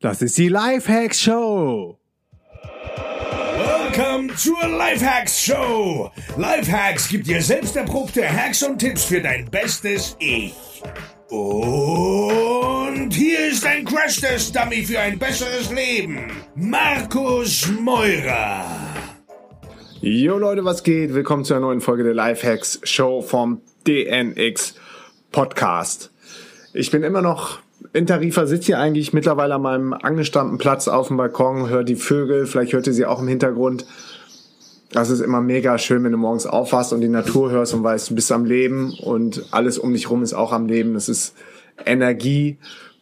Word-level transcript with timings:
Das 0.00 0.22
ist 0.22 0.38
die 0.38 0.46
Lifehacks 0.46 1.20
Show. 1.20 1.98
Willkommen 3.82 4.30
zur 4.36 4.68
Lifehacks 4.68 5.42
Show. 5.44 6.12
Lifehacks 6.36 7.08
gibt 7.08 7.26
dir 7.26 7.42
selbst 7.42 7.74
erprobte 7.74 8.24
Hacks 8.24 8.62
und 8.62 8.78
Tipps 8.78 9.06
für 9.06 9.20
dein 9.20 9.50
bestes 9.50 10.16
Ich. 10.20 10.54
Und 11.30 13.10
hier 13.12 13.48
ist 13.48 13.66
ein 13.66 13.84
Crash-Test-Dummy 13.84 14.84
für 14.84 15.00
ein 15.00 15.18
besseres 15.18 15.72
Leben. 15.72 16.30
Markus 16.54 17.68
Meurer. 17.80 18.66
Jo 20.00 20.38
Leute, 20.38 20.64
was 20.64 20.84
geht? 20.84 21.12
Willkommen 21.12 21.44
zu 21.44 21.54
einer 21.54 21.62
neuen 21.62 21.80
Folge 21.80 22.04
der 22.04 22.14
Lifehacks 22.14 22.78
Show 22.84 23.20
vom 23.20 23.62
DNX 23.84 24.76
Podcast. 25.32 26.12
Ich 26.72 26.92
bin 26.92 27.02
immer 27.02 27.20
noch 27.20 27.58
in 27.92 28.06
Tarifa, 28.06 28.46
sitze 28.46 28.66
hier 28.66 28.78
eigentlich 28.78 29.12
mittlerweile 29.12 29.54
an 29.54 29.62
meinem 29.62 29.92
angestammten 29.92 30.58
Platz 30.58 30.88
auf 30.88 31.08
dem 31.08 31.16
Balkon, 31.16 31.68
höre 31.68 31.84
die 31.84 31.96
Vögel, 31.96 32.46
vielleicht 32.46 32.72
hört 32.72 32.86
ihr 32.86 32.92
sie 32.92 33.06
auch 33.06 33.20
im 33.20 33.28
Hintergrund. 33.28 33.86
Das 34.92 35.10
ist 35.10 35.20
immer 35.20 35.40
mega 35.40 35.76
schön, 35.78 36.02
wenn 36.04 36.12
du 36.12 36.18
morgens 36.18 36.46
aufwachst 36.46 36.92
und 36.92 37.00
die 37.00 37.08
Natur 37.08 37.50
hörst 37.50 37.74
und 37.74 37.84
weißt, 37.84 38.10
du 38.10 38.14
bist 38.14 38.32
am 38.32 38.44
Leben 38.44 38.94
und 39.02 39.44
alles 39.50 39.78
um 39.78 39.92
dich 39.92 40.08
rum 40.08 40.22
ist 40.22 40.32
auch 40.32 40.52
am 40.52 40.66
Leben. 40.66 40.94
Das 40.94 41.08
ist 41.08 41.34
Energie 41.84 42.58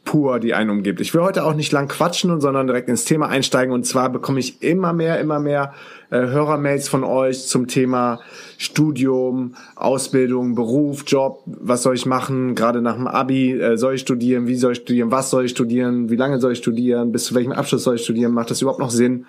pur, 0.06 0.41
die 0.41 0.55
einen 0.55 0.70
umgibt. 0.70 1.01
Ich 1.01 1.12
will 1.12 1.20
heute 1.20 1.45
auch 1.45 1.52
nicht 1.52 1.73
lang 1.73 1.88
quatschen, 1.88 2.41
sondern 2.41 2.66
direkt 2.66 2.88
ins 2.88 3.05
Thema 3.05 3.28
einsteigen. 3.28 3.74
Und 3.74 3.84
zwar 3.84 4.09
bekomme 4.09 4.41
ich 4.41 4.62
immer 4.62 4.95
mehr, 4.95 5.20
immer 5.20 5.41
mehr 5.41 5.74
äh, 6.10 6.19
Hörermails 6.19 6.88
von 6.88 7.05
euch 7.05 7.47
zum 7.47 7.66
Thema 7.66 8.20
Studium, 8.56 9.56
Ausbildung, 9.74 10.55
Beruf, 10.55 11.05
Job. 11.06 11.42
Was 11.45 11.83
soll 11.83 11.97
ich 11.97 12.06
machen? 12.06 12.55
Gerade 12.55 12.80
nach 12.80 12.95
dem 12.95 13.09
Abi 13.09 13.52
äh, 13.52 13.77
soll 13.77 13.97
ich 13.97 14.00
studieren? 14.00 14.47
Wie 14.47 14.56
soll 14.56 14.73
ich 14.73 14.78
studieren? 14.78 15.11
Was 15.11 15.28
soll 15.28 15.45
ich 15.45 15.50
studieren? 15.50 16.09
Wie 16.09 16.16
lange 16.16 16.41
soll 16.41 16.52
ich 16.52 16.59
studieren? 16.59 17.12
Bis 17.12 17.25
zu 17.25 17.34
welchem 17.34 17.52
Abschluss 17.52 17.83
soll 17.83 17.97
ich 17.97 18.05
studieren? 18.05 18.33
Macht 18.33 18.50
das 18.50 18.62
überhaupt 18.62 18.80
noch 18.80 18.91
Sinn? 18.91 19.27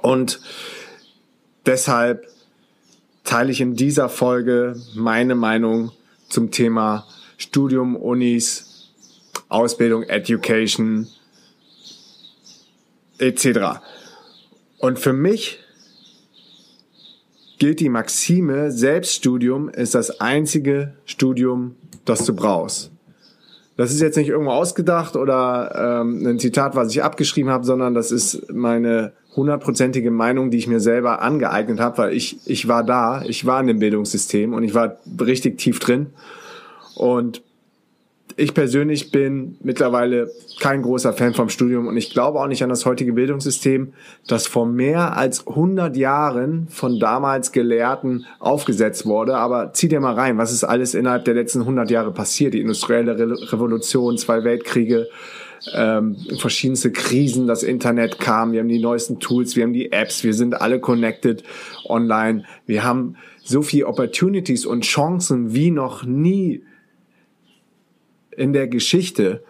Und 0.00 0.40
deshalb 1.66 2.24
teile 3.24 3.50
ich 3.50 3.60
in 3.60 3.74
dieser 3.74 4.08
Folge 4.08 4.76
meine 4.94 5.34
Meinung 5.34 5.90
zum 6.28 6.52
Thema 6.52 7.04
Studium, 7.36 7.96
Unis, 7.96 8.65
Ausbildung, 9.48 10.02
Education 10.04 11.08
etc. 13.18 13.80
Und 14.78 14.98
für 14.98 15.12
mich 15.12 15.58
gilt 17.58 17.80
die 17.80 17.88
Maxime, 17.88 18.70
Selbststudium 18.70 19.68
ist 19.68 19.94
das 19.94 20.20
einzige 20.20 20.94
Studium, 21.04 21.76
das 22.04 22.24
du 22.24 22.34
brauchst. 22.34 22.90
Das 23.76 23.92
ist 23.92 24.00
jetzt 24.00 24.16
nicht 24.16 24.28
irgendwo 24.28 24.52
ausgedacht 24.52 25.16
oder 25.16 26.00
ähm, 26.00 26.26
ein 26.26 26.38
Zitat, 26.38 26.74
was 26.76 26.90
ich 26.92 27.02
abgeschrieben 27.02 27.50
habe, 27.50 27.64
sondern 27.64 27.94
das 27.94 28.10
ist 28.10 28.50
meine 28.52 29.12
hundertprozentige 29.34 30.10
Meinung, 30.10 30.50
die 30.50 30.56
ich 30.56 30.66
mir 30.66 30.80
selber 30.80 31.20
angeeignet 31.20 31.78
habe, 31.78 31.98
weil 31.98 32.14
ich, 32.14 32.38
ich 32.46 32.68
war 32.68 32.84
da, 32.84 33.22
ich 33.22 33.44
war 33.44 33.60
in 33.60 33.66
dem 33.66 33.78
Bildungssystem 33.78 34.54
und 34.54 34.62
ich 34.62 34.72
war 34.72 34.96
richtig 35.20 35.58
tief 35.58 35.78
drin. 35.78 36.06
Und 36.94 37.42
ich 38.38 38.52
persönlich 38.52 39.10
bin 39.10 39.56
mittlerweile 39.62 40.30
kein 40.60 40.82
großer 40.82 41.14
Fan 41.14 41.32
vom 41.32 41.48
Studium 41.48 41.86
und 41.86 41.96
ich 41.96 42.10
glaube 42.10 42.38
auch 42.38 42.48
nicht 42.48 42.62
an 42.62 42.68
das 42.68 42.84
heutige 42.84 43.14
Bildungssystem, 43.14 43.94
das 44.26 44.46
vor 44.46 44.66
mehr 44.66 45.16
als 45.16 45.46
100 45.46 45.96
Jahren 45.96 46.68
von 46.68 47.00
damals 47.00 47.52
Gelehrten 47.52 48.26
aufgesetzt 48.38 49.06
wurde. 49.06 49.36
Aber 49.36 49.72
zieh 49.72 49.88
dir 49.88 50.00
mal 50.00 50.14
rein, 50.14 50.36
was 50.36 50.52
ist 50.52 50.64
alles 50.64 50.94
innerhalb 50.94 51.24
der 51.24 51.34
letzten 51.34 51.60
100 51.60 51.90
Jahre 51.90 52.12
passiert? 52.12 52.52
Die 52.52 52.60
industrielle 52.60 53.16
Revolution, 53.52 54.18
zwei 54.18 54.44
Weltkriege, 54.44 55.08
ähm, 55.74 56.16
verschiedenste 56.38 56.92
Krisen, 56.92 57.46
das 57.46 57.62
Internet 57.62 58.18
kam, 58.18 58.52
wir 58.52 58.60
haben 58.60 58.68
die 58.68 58.78
neuesten 58.78 59.18
Tools, 59.18 59.56
wir 59.56 59.64
haben 59.64 59.72
die 59.72 59.92
Apps, 59.92 60.24
wir 60.24 60.34
sind 60.34 60.60
alle 60.60 60.78
connected 60.78 61.42
online, 61.86 62.44
wir 62.66 62.84
haben 62.84 63.16
so 63.42 63.62
viele 63.62 63.86
Opportunities 63.86 64.66
und 64.66 64.84
Chancen 64.84 65.54
wie 65.54 65.70
noch 65.70 66.04
nie 66.04 66.62
in 68.36 68.52
der 68.52 68.68
Geschichte. 68.68 69.42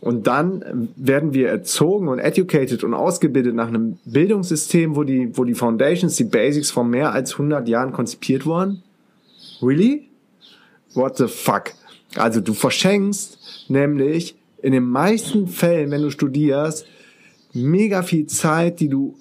Und 0.00 0.26
dann 0.26 0.90
werden 0.96 1.34
wir 1.34 1.48
erzogen 1.48 2.08
und 2.08 2.18
educated 2.18 2.82
und 2.84 2.94
ausgebildet 2.94 3.54
nach 3.54 3.68
einem 3.68 3.98
Bildungssystem, 4.04 4.96
wo 4.96 5.04
die, 5.04 5.36
wo 5.36 5.44
die 5.44 5.54
Foundations, 5.54 6.16
die 6.16 6.24
Basics 6.24 6.70
vor 6.70 6.84
mehr 6.84 7.12
als 7.12 7.32
100 7.32 7.68
Jahren 7.68 7.92
konzipiert 7.92 8.44
wurden. 8.44 8.82
Really? 9.62 10.08
What 10.94 11.16
the 11.16 11.28
fuck? 11.28 11.72
Also 12.16 12.40
du 12.40 12.54
verschenkst 12.54 13.68
nämlich 13.68 14.36
in 14.62 14.72
den 14.72 14.84
meisten 14.84 15.48
Fällen, 15.48 15.90
wenn 15.90 16.02
du 16.02 16.10
studierst, 16.10 16.86
mega 17.52 18.02
viel 18.02 18.26
Zeit, 18.26 18.80
die 18.80 18.88
du 18.88 19.16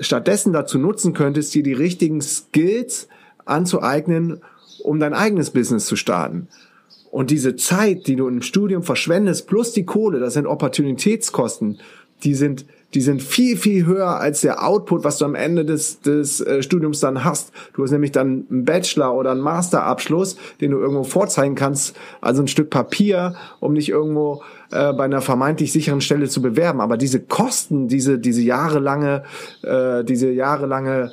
stattdessen 0.00 0.52
dazu 0.52 0.78
nutzen 0.78 1.12
könntest, 1.12 1.54
dir 1.54 1.62
die 1.62 1.72
richtigen 1.72 2.20
Skills 2.20 3.08
anzueignen, 3.44 4.40
um 4.82 4.98
dein 4.98 5.12
eigenes 5.12 5.50
Business 5.50 5.86
zu 5.86 5.96
starten. 5.96 6.48
Und 7.10 7.30
diese 7.30 7.56
Zeit, 7.56 8.06
die 8.06 8.16
du 8.16 8.28
im 8.28 8.42
Studium 8.42 8.82
verschwendest, 8.82 9.48
plus 9.48 9.72
die 9.72 9.84
Kohle, 9.84 10.20
das 10.20 10.34
sind 10.34 10.46
Opportunitätskosten, 10.46 11.78
die 12.22 12.34
sind, 12.34 12.66
die 12.94 13.00
sind 13.00 13.22
viel, 13.22 13.56
viel 13.56 13.86
höher 13.86 14.20
als 14.20 14.42
der 14.42 14.64
Output, 14.66 15.04
was 15.04 15.18
du 15.18 15.24
am 15.24 15.34
Ende 15.34 15.64
des, 15.64 16.00
des 16.00 16.40
äh, 16.40 16.62
Studiums 16.62 17.00
dann 17.00 17.24
hast. 17.24 17.52
Du 17.74 17.82
hast 17.82 17.90
nämlich 17.90 18.12
dann 18.12 18.46
einen 18.50 18.64
Bachelor- 18.64 19.14
oder 19.14 19.32
einen 19.32 19.40
Masterabschluss, 19.40 20.36
den 20.60 20.72
du 20.72 20.78
irgendwo 20.78 21.04
vorzeigen 21.04 21.54
kannst, 21.54 21.96
also 22.20 22.42
ein 22.42 22.48
Stück 22.48 22.70
Papier, 22.70 23.34
um 23.58 23.74
dich 23.74 23.88
irgendwo 23.88 24.42
äh, 24.70 24.92
bei 24.92 25.04
einer 25.04 25.20
vermeintlich 25.20 25.72
sicheren 25.72 26.00
Stelle 26.00 26.28
zu 26.28 26.42
bewerben. 26.42 26.80
Aber 26.80 26.96
diese 26.96 27.20
Kosten, 27.20 27.88
diese, 27.88 28.18
diese 28.18 28.42
jahrelange, 28.42 29.24
äh, 29.62 30.04
diese 30.04 30.30
jahrelange 30.30 31.12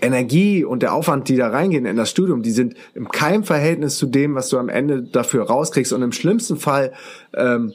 Energie 0.00 0.64
und 0.64 0.82
der 0.82 0.94
Aufwand, 0.94 1.28
die 1.28 1.36
da 1.36 1.48
reingehen 1.48 1.86
in 1.86 1.96
das 1.96 2.10
Studium, 2.10 2.42
die 2.42 2.50
sind 2.50 2.74
im 2.94 3.08
Keimverhältnis 3.08 3.96
zu 3.96 4.06
dem, 4.06 4.34
was 4.34 4.48
du 4.48 4.58
am 4.58 4.68
Ende 4.68 5.02
dafür 5.02 5.44
rauskriegst. 5.44 5.92
Und 5.92 6.02
im 6.02 6.12
schlimmsten 6.12 6.56
Fall, 6.56 6.92
ähm, 7.34 7.72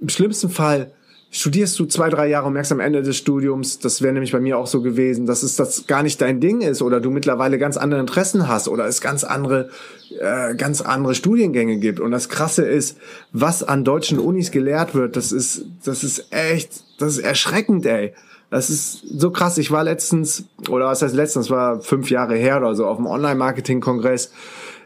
im 0.00 0.08
schlimmsten 0.08 0.50
Fall 0.50 0.92
studierst 1.34 1.78
du 1.78 1.86
zwei, 1.86 2.10
drei 2.10 2.28
Jahre 2.28 2.46
und 2.46 2.52
merkst 2.52 2.72
am 2.72 2.80
Ende 2.80 3.02
des 3.02 3.16
Studiums, 3.16 3.78
das 3.78 4.02
wäre 4.02 4.12
nämlich 4.12 4.32
bei 4.32 4.40
mir 4.40 4.58
auch 4.58 4.66
so 4.66 4.82
gewesen, 4.82 5.24
dass 5.24 5.42
es 5.42 5.56
das 5.56 5.86
gar 5.86 6.02
nicht 6.02 6.20
dein 6.20 6.40
Ding 6.40 6.60
ist 6.60 6.82
oder 6.82 7.00
du 7.00 7.10
mittlerweile 7.10 7.58
ganz 7.58 7.78
andere 7.78 8.00
Interessen 8.00 8.48
hast 8.48 8.68
oder 8.68 8.86
es 8.86 9.00
ganz 9.00 9.24
andere, 9.24 9.70
äh, 10.20 10.54
ganz 10.54 10.82
andere 10.82 11.14
Studiengänge 11.14 11.78
gibt. 11.78 12.00
Und 12.00 12.10
das 12.10 12.28
Krasse 12.28 12.66
ist, 12.66 12.98
was 13.32 13.62
an 13.62 13.82
deutschen 13.82 14.18
Unis 14.18 14.50
gelehrt 14.50 14.94
wird, 14.94 15.16
das 15.16 15.32
ist, 15.32 15.64
das 15.84 16.04
ist 16.04 16.26
echt, 16.30 16.84
das 16.98 17.16
ist 17.16 17.24
erschreckend, 17.24 17.86
ey. 17.86 18.12
Das 18.52 18.68
ist 18.68 19.02
so 19.08 19.30
krass. 19.30 19.56
Ich 19.56 19.70
war 19.70 19.82
letztens, 19.82 20.44
oder 20.68 20.84
was 20.84 21.00
heißt 21.00 21.14
letztens, 21.14 21.48
war 21.48 21.80
fünf 21.80 22.10
Jahre 22.10 22.36
her 22.36 22.58
oder 22.58 22.74
so, 22.74 22.86
auf 22.86 22.98
dem 22.98 23.06
Online-Marketing-Kongress 23.06 24.30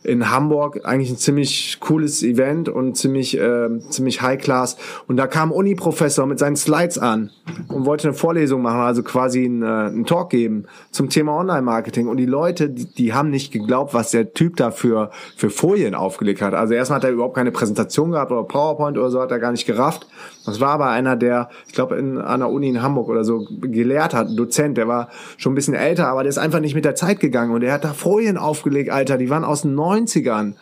in 0.07 0.31
Hamburg 0.31 0.81
eigentlich 0.85 1.11
ein 1.11 1.17
ziemlich 1.17 1.79
cooles 1.81 2.23
Event 2.23 2.69
und 2.69 2.97
ziemlich 2.97 3.37
äh, 3.39 3.69
ziemlich 3.91 4.23
High 4.23 4.41
Class. 4.41 4.77
Und 5.07 5.17
da 5.17 5.27
kam 5.27 5.53
Uni-Professor 5.53 6.27
mit 6.27 6.39
seinen 6.39 6.57
Slides 6.57 6.99
an 6.99 7.31
und 7.69 7.87
wollte 7.87 8.09
eine 8.09 8.17
Vorlesung 8.17 8.63
machen, 8.63 8.81
also 8.81 9.03
quasi 9.03 9.45
einen, 9.45 9.63
äh, 9.63 9.67
einen 9.67 10.07
Talk 10.07 10.31
geben 10.31 10.67
zum 10.91 11.09
Thema 11.09 11.37
Online-Marketing. 11.37 12.09
Und 12.09 12.19
die 12.19 12.27
Leute, 12.27 12.71
die, 12.71 12.87
die 12.87 13.13
haben 13.13 13.31
nicht 13.31 13.53
geglaubt, 13.53 13.95
was 13.95 14.11
der 14.11 14.33
Typ 14.33 14.57
da 14.57 14.71
für, 14.71 15.11
für 15.37 15.51
Folien 15.51 15.95
aufgelegt 15.95 16.43
hat. 16.43 16.55
Also 16.55 16.75
erstmal 16.75 16.99
hat 16.99 17.05
er 17.05 17.11
überhaupt 17.11 17.35
keine 17.35 17.51
Präsentation 17.51 18.13
gehabt 18.13 18.33
oder 18.33 18.45
PowerPoint 18.45 18.99
oder 18.99 19.11
so, 19.11 19.21
hat 19.21 19.31
er 19.31 19.39
gar 19.39 19.53
nicht 19.53 19.67
gerafft. 19.67 20.07
Das 20.45 20.61
war 20.61 20.71
aber 20.71 20.89
einer, 20.89 21.17
der, 21.17 21.51
ich 21.67 21.75
glaube, 21.75 21.97
in 21.97 22.19
einer 22.19 22.51
Uni 22.51 22.69
in 22.69 22.83
Hamburg 22.83 23.09
oder 23.09 23.25
so 23.25 23.47
gelehrt 23.61 24.15
hat, 24.15 24.29
ein 24.29 24.37
Dozent, 24.37 24.77
der 24.77 24.87
war 24.87 25.09
schon 25.37 25.53
ein 25.53 25.57
bisschen 25.57 25.75
älter, 25.75 26.07
aber 26.09 26.23
der 26.23 26.31
ist 26.31 26.39
einfach 26.39 26.61
nicht 26.61 26.75
mit 26.75 26.85
der 26.85 26.95
Zeit 26.95 27.21
gegangen. 27.21 27.53
Und 27.53 27.63
der 27.63 27.73
hat 27.73 27.85
da 27.85 27.93
Folien 27.93 28.37
aufgelegt, 28.37 28.91
Alter, 28.91 29.19
die 29.19 29.29
waren 29.29 29.45
aus 29.45 29.63
den 29.63 29.75
90ern. 29.97 30.55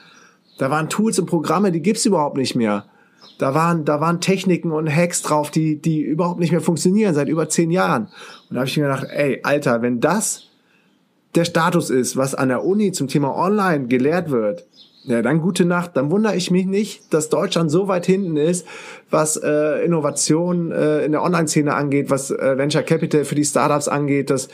Da 0.58 0.70
waren 0.70 0.88
Tools 0.88 1.18
und 1.18 1.26
Programme, 1.26 1.72
die 1.72 1.82
gibt's 1.82 2.06
überhaupt 2.06 2.36
nicht 2.36 2.54
mehr. 2.54 2.86
Da 3.38 3.54
waren, 3.54 3.84
da 3.84 4.00
waren 4.00 4.20
Techniken 4.20 4.70
und 4.70 4.94
Hacks 4.94 5.22
drauf, 5.22 5.50
die, 5.50 5.80
die 5.80 6.00
überhaupt 6.00 6.38
nicht 6.38 6.52
mehr 6.52 6.60
funktionieren 6.60 7.14
seit 7.14 7.28
über 7.28 7.48
zehn 7.48 7.70
Jahren. 7.70 8.04
Und 8.48 8.54
da 8.54 8.60
habe 8.60 8.68
ich 8.68 8.76
mir 8.76 8.84
gedacht, 8.84 9.08
ey, 9.10 9.40
Alter, 9.42 9.82
wenn 9.82 10.00
das 10.00 10.50
der 11.34 11.44
Status 11.44 11.90
ist, 11.90 12.16
was 12.16 12.34
an 12.34 12.48
der 12.48 12.64
Uni 12.64 12.92
zum 12.92 13.08
Thema 13.08 13.36
Online 13.36 13.88
gelehrt 13.88 14.30
wird, 14.30 14.66
ja, 15.06 15.20
dann 15.20 15.40
gute 15.40 15.64
Nacht. 15.64 15.96
Dann 15.96 16.10
wundere 16.10 16.34
ich 16.34 16.50
mich 16.50 16.64
nicht, 16.64 17.12
dass 17.12 17.28
Deutschland 17.28 17.70
so 17.70 17.88
weit 17.88 18.06
hinten 18.06 18.36
ist, 18.36 18.66
was 19.10 19.36
äh, 19.36 19.84
Innovation 19.84 20.72
äh, 20.72 21.04
in 21.04 21.12
der 21.12 21.22
Online-Szene 21.22 21.74
angeht, 21.74 22.08
was 22.08 22.30
äh, 22.30 22.56
Venture 22.56 22.82
Capital 22.82 23.24
für 23.24 23.34
die 23.34 23.44
Startups 23.44 23.88
angeht, 23.88 24.30
dass 24.30 24.48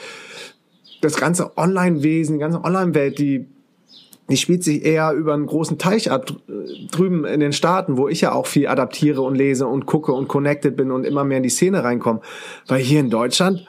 das 1.03 1.17
ganze 1.17 1.57
Online-Wesen, 1.57 2.37
die 2.37 2.41
ganze 2.41 2.65
Online-Welt, 2.65 3.19
die 3.19 3.47
die 4.31 4.37
spielt 4.37 4.63
sich 4.65 4.85
eher 4.85 5.13
über 5.13 5.35
einen 5.35 5.47
großen 5.47 5.79
Teich 5.79 6.11
ab, 6.11 6.33
drüben 6.91 7.25
in 7.25 7.41
den 7.41 7.53
Staaten, 7.53 7.97
wo 7.97 8.09
ich 8.09 8.21
ja 8.21 8.33
auch 8.33 8.47
viel 8.47 8.69
adaptiere 8.69 9.23
und 9.23 9.35
lese 9.35 9.67
und 9.67 9.87
gucke 9.87 10.13
und 10.13 10.29
connected 10.29 10.77
bin 10.77 10.91
und 10.91 11.05
immer 11.05 11.25
mehr 11.25 11.39
in 11.39 11.43
die 11.43 11.51
Szene 11.51 11.83
reinkomme. 11.83 12.21
Weil 12.67 12.81
hier 12.81 13.01
in 13.01 13.11
Deutschland, 13.11 13.67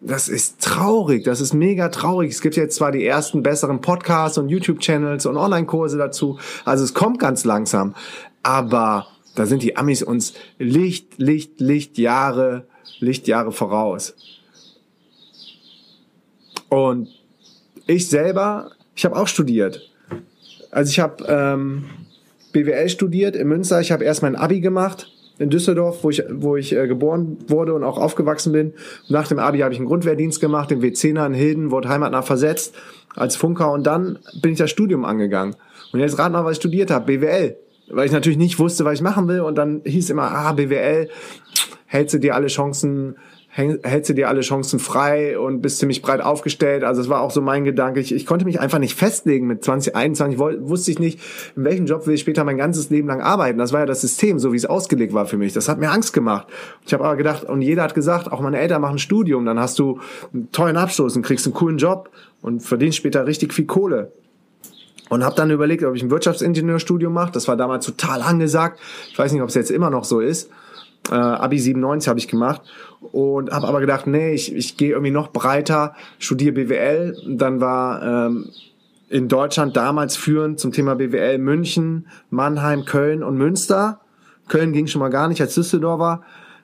das 0.00 0.28
ist 0.28 0.62
traurig, 0.62 1.24
das 1.24 1.40
ist 1.40 1.54
mega 1.54 1.88
traurig. 1.88 2.30
Es 2.30 2.40
gibt 2.40 2.56
jetzt 2.56 2.76
zwar 2.76 2.92
die 2.92 3.04
ersten 3.04 3.42
besseren 3.42 3.80
Podcasts 3.80 4.38
und 4.38 4.48
YouTube-Channels 4.48 5.26
und 5.26 5.36
Online-Kurse 5.36 5.98
dazu, 5.98 6.38
also 6.64 6.84
es 6.84 6.94
kommt 6.94 7.18
ganz 7.18 7.44
langsam, 7.44 7.94
aber 8.42 9.08
da 9.34 9.46
sind 9.46 9.62
die 9.62 9.76
Amis 9.76 10.02
uns 10.02 10.34
Licht, 10.58 11.18
Licht, 11.18 11.60
Lichtjahre, 11.60 12.66
Lichtjahre 13.00 13.50
voraus. 13.50 14.14
Und 16.68 17.08
ich 17.86 18.08
selber, 18.08 18.70
ich 18.94 19.04
habe 19.04 19.16
auch 19.16 19.28
studiert. 19.28 19.90
Also 20.74 20.90
ich 20.90 20.98
habe 20.98 21.24
ähm, 21.28 21.84
BWL 22.52 22.88
studiert 22.88 23.36
in 23.36 23.46
Münster. 23.46 23.80
Ich 23.80 23.92
habe 23.92 24.02
erst 24.02 24.22
mein 24.22 24.34
Abi 24.34 24.60
gemacht 24.60 25.08
in 25.38 25.48
Düsseldorf, 25.48 26.02
wo 26.02 26.10
ich, 26.10 26.22
wo 26.28 26.56
ich 26.56 26.74
äh, 26.74 26.88
geboren 26.88 27.38
wurde 27.46 27.74
und 27.74 27.84
auch 27.84 27.96
aufgewachsen 27.96 28.52
bin. 28.52 28.72
Nach 29.08 29.28
dem 29.28 29.38
Abi 29.38 29.60
habe 29.60 29.72
ich 29.72 29.78
einen 29.78 29.86
Grundwehrdienst 29.86 30.40
gemacht, 30.40 30.72
den 30.72 30.82
W10er 30.82 31.26
in 31.26 31.34
Hilden, 31.34 31.70
wurde 31.70 31.88
heimatnah 31.88 32.22
versetzt 32.22 32.74
als 33.14 33.36
Funker 33.36 33.70
und 33.70 33.86
dann 33.86 34.18
bin 34.42 34.52
ich 34.52 34.58
das 34.58 34.70
Studium 34.70 35.04
angegangen. 35.04 35.54
Und 35.92 36.00
jetzt 36.00 36.18
rat 36.18 36.32
mal, 36.32 36.44
was 36.44 36.52
ich 36.52 36.58
studiert 36.58 36.90
habe, 36.90 37.06
BWL. 37.06 37.56
Weil 37.90 38.06
ich 38.06 38.12
natürlich 38.12 38.38
nicht 38.38 38.58
wusste, 38.58 38.84
was 38.84 38.94
ich 38.94 39.02
machen 39.02 39.28
will 39.28 39.42
und 39.42 39.56
dann 39.56 39.82
hieß 39.84 40.10
immer, 40.10 40.32
ah, 40.32 40.52
BWL, 40.52 41.08
hältst 41.86 42.14
du 42.14 42.18
dir 42.18 42.34
alle 42.34 42.48
Chancen 42.48 43.14
hältst 43.56 44.10
du 44.10 44.14
dir 44.14 44.28
alle 44.28 44.40
Chancen 44.40 44.80
frei 44.80 45.38
und 45.38 45.62
bist 45.62 45.78
ziemlich 45.78 46.02
breit 46.02 46.20
aufgestellt. 46.20 46.82
Also 46.82 47.00
es 47.00 47.08
war 47.08 47.20
auch 47.20 47.30
so 47.30 47.40
mein 47.40 47.62
Gedanke. 47.62 48.00
Ich, 48.00 48.12
ich 48.12 48.26
konnte 48.26 48.44
mich 48.44 48.58
einfach 48.58 48.80
nicht 48.80 48.96
festlegen 48.96 49.46
mit 49.46 49.62
20, 49.62 49.94
21. 49.94 50.38
wusste 50.38 50.90
ich 50.90 50.98
nicht, 50.98 51.20
in 51.54 51.62
welchem 51.64 51.86
Job 51.86 52.04
will 52.08 52.14
ich 52.14 52.20
später 52.20 52.42
mein 52.42 52.56
ganzes 52.56 52.90
Leben 52.90 53.06
lang 53.06 53.20
arbeiten. 53.20 53.58
Das 53.58 53.72
war 53.72 53.80
ja 53.80 53.86
das 53.86 54.00
System, 54.00 54.40
so 54.40 54.52
wie 54.52 54.56
es 54.56 54.66
ausgelegt 54.66 55.14
war 55.14 55.26
für 55.26 55.36
mich. 55.36 55.52
Das 55.52 55.68
hat 55.68 55.78
mir 55.78 55.92
Angst 55.92 56.12
gemacht. 56.12 56.48
Ich 56.84 56.92
habe 56.92 57.04
aber 57.04 57.14
gedacht, 57.14 57.44
und 57.44 57.62
jeder 57.62 57.84
hat 57.84 57.94
gesagt, 57.94 58.32
auch 58.32 58.40
meine 58.40 58.58
Eltern 58.58 58.82
machen 58.82 58.96
ein 58.96 58.98
Studium, 58.98 59.46
dann 59.46 59.60
hast 59.60 59.78
du 59.78 60.00
einen 60.32 60.50
tollen 60.50 60.76
Abschluss 60.76 61.14
und 61.14 61.22
kriegst 61.22 61.46
einen 61.46 61.54
coolen 61.54 61.78
Job 61.78 62.10
und 62.42 62.60
verdienst 62.60 62.98
später 62.98 63.24
richtig 63.24 63.54
viel 63.54 63.66
Kohle. 63.66 64.10
Und 65.10 65.22
habe 65.22 65.36
dann 65.36 65.52
überlegt, 65.52 65.84
ob 65.84 65.94
ich 65.94 66.02
ein 66.02 66.10
Wirtschaftsingenieurstudium 66.10 67.12
mache. 67.12 67.30
Das 67.30 67.46
war 67.46 67.56
damals 67.56 67.86
total 67.86 68.20
angesagt. 68.20 68.80
Ich 69.10 69.18
weiß 69.18 69.32
nicht, 69.32 69.42
ob 69.42 69.48
es 69.48 69.54
jetzt 69.54 69.70
immer 69.70 69.90
noch 69.90 70.02
so 70.02 70.18
ist. 70.18 70.50
Äh, 71.14 71.16
Abi 71.16 71.60
97 71.60 72.08
habe 72.08 72.18
ich 72.18 72.26
gemacht 72.26 72.62
und 73.12 73.52
habe 73.52 73.68
aber 73.68 73.78
gedacht, 73.78 74.08
nee, 74.08 74.34
ich, 74.34 74.52
ich 74.52 74.76
gehe 74.76 74.90
irgendwie 74.90 75.12
noch 75.12 75.28
breiter, 75.28 75.94
studiere 76.18 76.52
BWL. 76.52 77.16
Dann 77.28 77.60
war 77.60 78.02
ähm, 78.02 78.50
in 79.08 79.28
Deutschland 79.28 79.76
damals 79.76 80.16
führend 80.16 80.58
zum 80.58 80.72
Thema 80.72 80.96
BWL 80.96 81.38
München, 81.38 82.08
Mannheim, 82.30 82.84
Köln 82.84 83.22
und 83.22 83.36
Münster. 83.36 84.00
Köln 84.48 84.72
ging 84.72 84.88
schon 84.88 84.98
mal 84.98 85.08
gar 85.08 85.28
nicht 85.28 85.40
als 85.40 85.54
Düsseldorfer. 85.54 86.22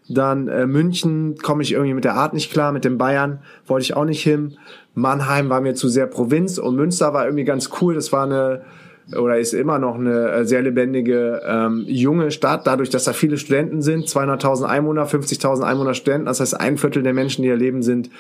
Dann 0.08 0.49
äh, 0.49 0.67
München 0.67 1.37
komme 1.38 1.62
ich 1.62 1.70
irgendwie 1.70 1.94
mit 1.94 2.05
der 2.05 2.14
Art 2.14 2.35
nicht 2.35 2.50
klar, 2.50 2.73
mit 2.73 2.85
den 2.85 2.99
Bayern 2.99 3.38
wollte 3.69 3.85
ich 3.85 3.94
auch 3.94 4.05
nicht 4.05 4.23
hin. 4.25 4.56
Mannheim 4.94 5.49
war 5.49 5.61
mir 5.61 5.75
zu 5.75 5.88
sehr 5.88 6.08
Provinz 6.08 6.58
und 6.58 6.75
Münster 6.75 7.14
war 7.14 7.25
irgendwie 7.25 7.44
ganz 7.44 7.70
cool. 7.81 7.94
Das 7.94 8.11
war 8.11 8.25
eine 8.25 8.62
oder 9.17 9.39
ist 9.39 9.55
immer 9.55 9.79
noch 9.79 9.97
eine 9.97 10.31
äh, 10.31 10.45
sehr 10.45 10.62
lebendige 10.62 11.43
ähm, 11.47 11.85
junge 11.87 12.31
Stadt, 12.31 12.67
dadurch, 12.67 12.91
dass 12.91 13.05
da 13.05 13.12
viele 13.12 13.39
Studenten 13.39 13.83
sind, 13.83 14.07
200.000 14.07 14.65
Einwohner, 14.65 15.07
50.000 15.07 15.62
Einwohner 15.62 15.95
Studenten, 15.95 16.27
das 16.27 16.41
heißt 16.41 16.61
ein 16.61 16.79
Viertel 16.79 17.03
der 17.03 17.15
Menschen, 17.15 17.43
die 17.43 17.49
hier 17.49 17.57
leben, 17.57 17.83
sind 17.83 18.11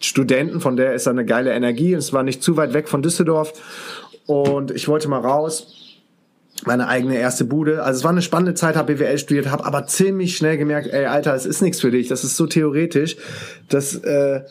Studenten, 0.00 0.60
von 0.60 0.76
der 0.76 0.94
ist 0.94 1.06
da 1.06 1.10
eine 1.10 1.26
geile 1.26 1.52
Energie. 1.52 1.92
Es 1.92 2.12
war 2.12 2.22
nicht 2.22 2.42
zu 2.42 2.56
weit 2.56 2.72
weg 2.72 2.88
von 2.88 3.02
Düsseldorf. 3.02 3.52
Und 4.26 4.70
ich 4.70 4.88
wollte 4.88 5.08
mal 5.08 5.20
raus. 5.20 5.76
Meine 6.66 6.88
eigene 6.88 7.16
erste 7.16 7.44
Bude. 7.44 7.82
Also 7.82 7.98
es 7.98 8.04
war 8.04 8.10
eine 8.10 8.20
spannende 8.20 8.54
Zeit, 8.54 8.76
habe 8.76 8.94
BWL 8.94 9.18
studiert, 9.18 9.50
habe 9.50 9.64
aber 9.64 9.86
ziemlich 9.86 10.36
schnell 10.36 10.58
gemerkt, 10.58 10.88
ey 10.88 11.06
Alter, 11.06 11.34
es 11.34 11.46
ist 11.46 11.62
nichts 11.62 11.80
für 11.80 11.90
dich, 11.90 12.08
das 12.08 12.22
ist 12.22 12.36
so 12.36 12.46
theoretisch, 12.46 13.16
dass 13.70 13.94
äh, 13.94 14.42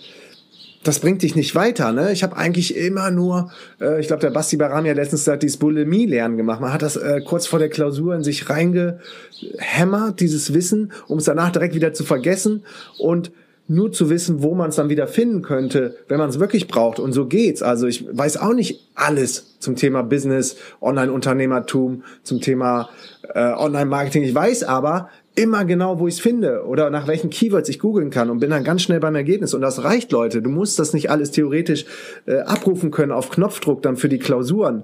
das 0.84 1.00
bringt 1.00 1.22
dich 1.22 1.36
nicht 1.36 1.56
weiter. 1.56 1.92
Ne? 1.92 2.12
Ich 2.12 2.24
habe 2.24 2.38
eigentlich 2.38 2.76
immer 2.76 3.12
nur, 3.12 3.52
äh, 3.81 4.00
ich 4.00 4.08
glaube, 4.08 4.22
der 4.22 4.30
Basti 4.30 4.58
Barami 4.58 4.90
hat 4.90 4.96
letztens 4.96 5.22
gesagt, 5.22 5.44
dieses 5.44 5.58
Bulimie-Lernen 5.58 6.38
gemacht. 6.38 6.62
Man 6.62 6.72
hat 6.72 6.81
das 6.81 6.96
äh, 6.96 7.22
kurz 7.22 7.48
vor 7.48 7.60
der 7.60 7.70
Klausur 7.70 8.16
in 8.16 8.24
sich 8.24 8.50
reingehämmert, 8.50 10.20
dieses 10.20 10.54
Wissen, 10.54 10.94
um 11.08 11.18
es 11.18 11.26
danach 11.26 11.52
direkt 11.52 11.76
wieder 11.76 11.94
zu 11.94 12.04
vergessen 12.04 12.64
und 12.98 13.31
nur 13.68 13.92
zu 13.92 14.10
wissen, 14.10 14.42
wo 14.42 14.56
man 14.56 14.70
es 14.70 14.78
dann 14.78 14.90
wieder 14.90 15.08
finden 15.08 15.44
könnte, 15.44 15.96
wenn 16.08 16.18
man 16.18 16.30
es 16.30 16.40
wirklich 16.40 16.68
braucht. 16.68 17.00
Und 17.00 17.14
so 17.14 17.28
geht's. 17.28 17.62
Also 17.62 17.86
ich 17.86 18.06
weiß 18.12 18.38
auch 18.38 18.54
nicht 18.54 18.90
alles 18.96 19.60
zum 19.60 19.76
Thema 19.76 20.02
Business, 20.02 20.56
Online-Unternehmertum, 20.81 22.04
zum 22.24 22.42
Thema 22.42 22.90
äh, 23.36 23.40
Online-Marketing. 23.40 24.24
Ich 24.24 24.34
weiß 24.34 24.64
aber, 24.64 25.10
immer 25.40 25.64
genau, 25.64 26.00
wo 26.00 26.08
ich 26.08 26.16
es 26.16 26.20
finde 26.20 26.66
oder 26.66 26.90
nach 26.90 27.08
welchen 27.08 27.30
Keywords 27.30 27.70
ich 27.70 27.80
googeln 27.80 28.10
kann 28.10 28.30
und 28.30 28.40
bin 28.40 28.50
dann 28.50 28.64
ganz 28.64 28.82
schnell 28.82 29.00
beim 29.00 29.16
Ergebnis. 29.16 29.54
Und 29.54 29.62
das 29.62 29.84
reicht, 29.84 30.12
Leute. 30.12 30.42
Du 30.42 30.50
musst 30.50 30.78
das 30.80 30.94
nicht 30.94 31.10
alles 31.10 31.32
theoretisch 31.32 31.86
äh, 32.26 32.40
abrufen 32.40 32.92
können 32.92 33.12
auf 33.12 33.30
Knopfdruck 33.30 33.82
dann 33.82 33.96
für 33.96 34.10
die 34.10 34.20
Klausuren 34.20 34.84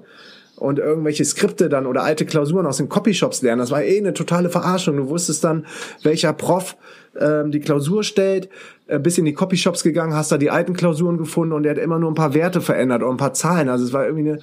und 0.56 0.78
irgendwelche 0.78 1.24
Skripte 1.24 1.68
dann 1.68 1.86
oder 1.86 2.02
alte 2.02 2.24
Klausuren 2.24 2.66
aus 2.66 2.78
den 2.78 2.88
Copyshops 2.88 3.42
lernen. 3.42 3.60
Das 3.60 3.70
war 3.70 3.84
eh 3.84 3.98
eine 3.98 4.14
totale 4.14 4.48
Verarschung. 4.48 4.96
Du 4.96 5.08
wusstest 5.08 5.44
dann, 5.44 5.66
welcher 6.02 6.32
Prof 6.32 6.76
ähm, 7.20 7.50
die 7.50 7.60
Klausur 7.60 8.04
stellt, 8.04 8.48
äh, 8.88 9.00
bis 9.00 9.18
in 9.18 9.24
die 9.24 9.32
Copyshops 9.32 9.82
gegangen, 9.82 10.14
hast 10.14 10.30
da 10.30 10.38
die 10.38 10.50
alten 10.50 10.74
Klausuren 10.74 11.18
gefunden 11.18 11.52
und 11.52 11.64
der 11.64 11.72
hat 11.72 11.78
immer 11.78 11.98
nur 11.98 12.10
ein 12.10 12.14
paar 12.14 12.34
Werte 12.34 12.60
verändert 12.60 13.02
oder 13.02 13.10
ein 13.10 13.16
paar 13.16 13.34
Zahlen. 13.34 13.68
Also 13.68 13.84
es 13.84 13.92
war 13.92 14.06
irgendwie 14.06 14.38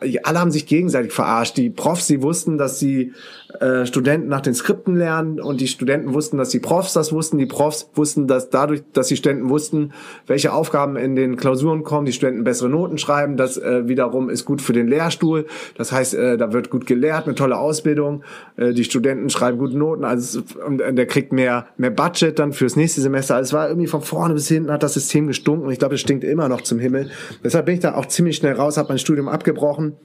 eine, 0.00 0.24
alle 0.24 0.38
haben 0.38 0.52
sich 0.52 0.66
gegenseitig 0.66 1.12
verarscht. 1.12 1.56
Die 1.56 1.68
Profs, 1.68 2.06
sie 2.06 2.22
wussten, 2.22 2.58
dass 2.58 2.78
die 2.78 3.12
äh, 3.60 3.86
Studenten 3.86 4.28
nach 4.28 4.40
den 4.40 4.54
Skripten 4.54 4.94
lernen 4.94 5.40
und 5.40 5.60
die 5.60 5.66
Studenten 5.66 6.14
wussten, 6.14 6.36
dass 6.38 6.50
die 6.50 6.60
Profs 6.60 6.92
das 6.92 7.12
wussten. 7.12 7.38
Die 7.38 7.46
Profs 7.46 7.90
wussten, 7.94 8.28
dass 8.28 8.50
dadurch, 8.50 8.82
dass 8.92 9.08
die 9.08 9.16
Studenten 9.16 9.48
wussten, 9.48 9.92
welche 10.26 10.52
Aufgaben 10.52 10.96
in 10.96 11.16
den 11.16 11.36
Klausuren 11.36 11.82
kommen, 11.82 12.06
die 12.06 12.12
Studenten 12.12 12.44
bessere 12.44 12.68
Noten 12.68 12.98
schreiben. 12.98 13.36
Das 13.36 13.56
äh, 13.56 13.88
wiederum 13.88 14.30
ist 14.30 14.44
gut 14.44 14.62
für 14.62 14.72
den 14.72 14.86
Lehrstuhl. 14.86 15.46
Das 15.76 15.90
heißt, 15.90 16.14
äh, 16.14 16.36
da 16.36 16.52
wird 16.52 16.70
gut 16.70 16.86
gelehrt, 16.86 17.26
eine 17.26 17.34
tolle 17.34 17.56
Ausbildung. 17.56 18.22
Äh, 18.56 18.74
die 18.74 18.84
Studenten 18.84 19.28
schreiben 19.28 19.58
gute 19.58 19.76
Noten, 19.76 20.04
also 20.04 20.40
und, 20.64 20.82
und 20.82 20.96
der 20.96 21.06
kriegt 21.06 21.32
mehr 21.32 21.66
mehr 21.76 21.90
Budget 21.90 22.17
dann 22.20 22.52
fürs 22.52 22.76
nächste 22.76 23.00
Semester. 23.00 23.36
Also 23.36 23.48
es 23.48 23.52
war 23.52 23.68
irgendwie 23.68 23.86
von 23.88 24.02
vorne 24.02 24.34
bis 24.34 24.48
hinten 24.48 24.70
hat 24.70 24.82
das 24.82 24.94
System 24.94 25.26
gestunken 25.26 25.70
ich 25.70 25.78
glaube, 25.78 25.94
es 25.94 26.00
stinkt 26.00 26.24
immer 26.24 26.48
noch 26.48 26.62
zum 26.62 26.78
Himmel. 26.78 27.10
Deshalb 27.42 27.66
bin 27.66 27.74
ich 27.74 27.80
da 27.80 27.94
auch 27.94 28.06
ziemlich 28.06 28.36
schnell 28.36 28.54
raus, 28.54 28.76
habe 28.76 28.88
mein 28.88 28.98
Studium 28.98 29.28
abgebrochen 29.28 29.96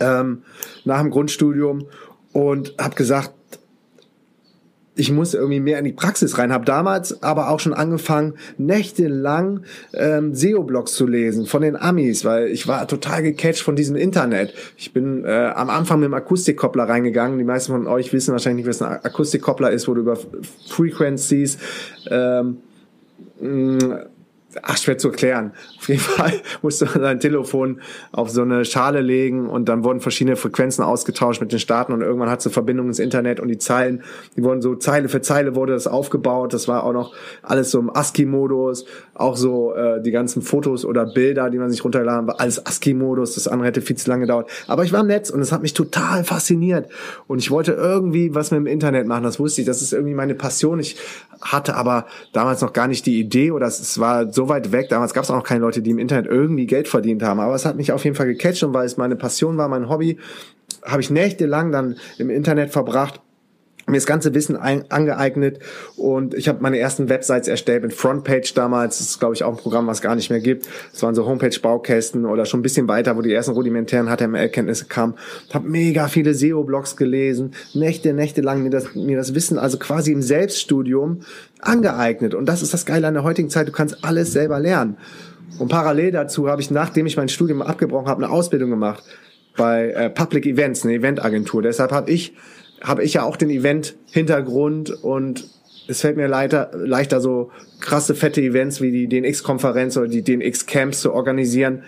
ähm, 0.00 0.42
nach 0.84 1.00
dem 1.00 1.10
Grundstudium 1.10 1.86
und 2.32 2.74
habe 2.78 2.94
gesagt, 2.94 3.32
ich 5.00 5.10
muss 5.10 5.32
irgendwie 5.32 5.60
mehr 5.60 5.78
in 5.78 5.86
die 5.86 5.92
Praxis 5.92 6.36
rein. 6.36 6.52
Habe 6.52 6.66
damals 6.66 7.22
aber 7.22 7.48
auch 7.48 7.58
schon 7.58 7.72
angefangen, 7.72 8.34
nächtelang 8.58 9.62
ähm, 9.94 10.34
SEO-Blogs 10.34 10.92
zu 10.92 11.06
lesen 11.06 11.46
von 11.46 11.62
den 11.62 11.74
Amis, 11.74 12.24
weil 12.24 12.48
ich 12.48 12.68
war 12.68 12.86
total 12.86 13.22
gecatcht 13.22 13.62
von 13.62 13.76
diesem 13.76 13.96
Internet. 13.96 14.52
Ich 14.76 14.92
bin 14.92 15.24
äh, 15.24 15.52
am 15.54 15.70
Anfang 15.70 16.00
mit 16.00 16.06
dem 16.06 16.14
Akustikkoppler 16.14 16.84
reingegangen. 16.84 17.38
Die 17.38 17.44
meisten 17.44 17.72
von 17.72 17.86
euch 17.86 18.12
wissen 18.12 18.32
wahrscheinlich 18.32 18.66
nicht, 18.66 18.78
was 18.78 18.82
ein 18.82 19.02
Akustikkoppler 19.02 19.70
ist, 19.70 19.88
wo 19.88 19.94
du 19.94 20.02
über 20.02 20.18
Frequencies 20.68 21.56
ähm, 22.10 22.58
ach, 24.62 24.76
schwer 24.76 24.98
zu 24.98 25.08
erklären. 25.08 25.52
Auf 25.78 25.88
jeden 25.88 26.00
Fall 26.00 26.32
musste 26.62 26.86
man 26.86 27.00
sein 27.00 27.20
Telefon 27.20 27.80
auf 28.12 28.30
so 28.30 28.42
eine 28.42 28.64
Schale 28.64 29.00
legen 29.00 29.48
und 29.48 29.68
dann 29.68 29.84
wurden 29.84 30.00
verschiedene 30.00 30.36
Frequenzen 30.36 30.82
ausgetauscht 30.82 31.40
mit 31.40 31.52
den 31.52 31.58
Staaten 31.58 31.92
und 31.92 32.02
irgendwann 32.02 32.30
hat 32.30 32.40
es 32.40 32.46
eine 32.46 32.52
Verbindung 32.52 32.88
ins 32.88 32.98
Internet 32.98 33.40
und 33.40 33.48
die 33.48 33.58
Zeilen, 33.58 34.02
die 34.36 34.42
wurden 34.42 34.62
so 34.62 34.74
Zeile 34.74 35.08
für 35.08 35.20
Zeile 35.20 35.54
wurde 35.54 35.72
das 35.72 35.86
aufgebaut. 35.86 36.52
Das 36.52 36.68
war 36.68 36.84
auch 36.84 36.92
noch 36.92 37.14
alles 37.42 37.70
so 37.70 37.78
im 37.78 37.94
ASCII-Modus, 37.94 38.86
auch 39.14 39.36
so 39.36 39.74
äh, 39.74 40.02
die 40.02 40.10
ganzen 40.10 40.42
Fotos 40.42 40.84
oder 40.84 41.06
Bilder, 41.06 41.50
die 41.50 41.58
man 41.58 41.70
sich 41.70 41.84
runtergeladen 41.84 42.26
war, 42.26 42.40
alles 42.40 42.64
ASCII-Modus. 42.64 43.34
Das 43.34 43.48
andere 43.48 43.68
hätte 43.68 43.82
viel 43.82 43.96
zu 43.96 44.08
lange 44.10 44.22
gedauert. 44.22 44.48
Aber 44.66 44.84
ich 44.84 44.92
war 44.92 45.00
im 45.00 45.06
Netz 45.06 45.30
und 45.30 45.40
es 45.40 45.52
hat 45.52 45.62
mich 45.62 45.74
total 45.74 46.24
fasziniert 46.24 46.90
und 47.26 47.38
ich 47.38 47.50
wollte 47.50 47.72
irgendwie 47.72 48.34
was 48.34 48.50
mit 48.50 48.58
dem 48.58 48.66
Internet 48.66 49.06
machen. 49.06 49.24
Das 49.24 49.38
wusste 49.38 49.60
ich. 49.60 49.66
Das 49.66 49.82
ist 49.82 49.92
irgendwie 49.92 50.14
meine 50.14 50.34
Passion. 50.34 50.80
Ich 50.80 50.96
hatte 51.40 51.74
aber 51.74 52.06
damals 52.32 52.60
noch 52.60 52.72
gar 52.72 52.88
nicht 52.88 53.06
die 53.06 53.18
Idee 53.18 53.50
oder 53.50 53.66
es 53.66 53.98
war 53.98 54.32
so 54.32 54.39
weit 54.48 54.72
weg. 54.72 54.88
Damals 54.88 55.14
gab 55.14 55.24
es 55.24 55.30
auch 55.30 55.36
noch 55.36 55.44
keine 55.44 55.60
Leute, 55.60 55.82
die 55.82 55.90
im 55.90 55.98
Internet 55.98 56.26
irgendwie 56.26 56.66
Geld 56.66 56.88
verdient 56.88 57.22
haben. 57.22 57.40
Aber 57.40 57.54
es 57.54 57.64
hat 57.64 57.76
mich 57.76 57.92
auf 57.92 58.04
jeden 58.04 58.16
Fall 58.16 58.26
gecatcht 58.26 58.62
und 58.62 58.74
weil 58.74 58.86
es 58.86 58.96
meine 58.96 59.16
Passion 59.16 59.56
war, 59.56 59.68
mein 59.68 59.88
Hobby, 59.88 60.18
habe 60.84 61.00
ich 61.00 61.10
nächtelang 61.10 61.72
dann 61.72 61.96
im 62.18 62.30
Internet 62.30 62.70
verbracht 62.70 63.20
mir 63.90 63.98
das 63.98 64.06
ganze 64.06 64.34
Wissen 64.34 64.56
ein, 64.56 64.90
angeeignet 64.90 65.58
und 65.96 66.34
ich 66.34 66.48
habe 66.48 66.62
meine 66.62 66.78
ersten 66.78 67.08
Websites 67.08 67.48
erstellt 67.48 67.82
mit 67.82 67.92
Frontpage 67.92 68.54
damals. 68.54 68.98
Das 68.98 69.08
ist, 69.08 69.18
glaube 69.18 69.34
ich, 69.34 69.44
auch 69.44 69.50
ein 69.50 69.56
Programm, 69.56 69.86
was 69.86 70.00
gar 70.00 70.14
nicht 70.14 70.30
mehr 70.30 70.40
gibt. 70.40 70.68
Das 70.92 71.02
waren 71.02 71.14
so 71.14 71.26
Homepage-Baukästen 71.26 72.24
oder 72.26 72.46
schon 72.46 72.60
ein 72.60 72.62
bisschen 72.62 72.88
weiter, 72.88 73.16
wo 73.16 73.22
die 73.22 73.32
ersten 73.32 73.52
rudimentären 73.52 74.08
HTML-Kenntnisse 74.08 74.86
kamen. 74.86 75.14
Habe 75.52 75.68
mega 75.68 76.08
viele 76.08 76.34
SEO-Blogs 76.34 76.96
gelesen, 76.96 77.52
Nächte, 77.74 78.12
Nächte 78.12 78.40
lang 78.40 78.62
mir 78.62 78.70
das, 78.70 78.94
mir 78.94 79.16
das 79.16 79.34
Wissen 79.34 79.58
also 79.58 79.78
quasi 79.78 80.12
im 80.12 80.22
Selbststudium 80.22 81.20
angeeignet. 81.60 82.34
Und 82.34 82.46
das 82.46 82.62
ist 82.62 82.72
das 82.72 82.86
Geile 82.86 83.06
an 83.06 83.14
der 83.14 83.24
heutigen 83.24 83.50
Zeit. 83.50 83.68
Du 83.68 83.72
kannst 83.72 84.04
alles 84.04 84.32
selber 84.32 84.60
lernen. 84.60 84.96
Und 85.58 85.68
parallel 85.68 86.12
dazu 86.12 86.48
habe 86.48 86.62
ich, 86.62 86.70
nachdem 86.70 87.06
ich 87.06 87.16
mein 87.16 87.28
Studium 87.28 87.62
abgebrochen 87.62 88.08
habe, 88.08 88.24
eine 88.24 88.32
Ausbildung 88.32 88.70
gemacht 88.70 89.04
bei 89.56 89.90
äh, 89.90 90.10
Public 90.10 90.46
Events, 90.46 90.84
eine 90.84 90.94
Eventagentur. 90.94 91.62
Deshalb 91.62 91.92
habe 91.92 92.10
ich 92.10 92.34
habe 92.82 93.04
ich 93.04 93.14
ja 93.14 93.22
auch 93.22 93.36
den 93.36 93.50
Event-Hintergrund 93.50 94.90
und 94.90 95.48
es 95.88 96.00
fällt 96.02 96.16
mir 96.16 96.28
leichter, 96.28 96.70
leichter 96.74 97.20
so 97.20 97.50
krasse, 97.80 98.14
fette 98.14 98.40
Events 98.40 98.80
wie 98.80 98.92
die 98.92 99.08
DNX-Konferenz 99.08 99.96
oder 99.96 100.08
die 100.08 100.22
DNX-Camps 100.22 101.00
zu 101.00 101.12
organisieren. 101.12 101.82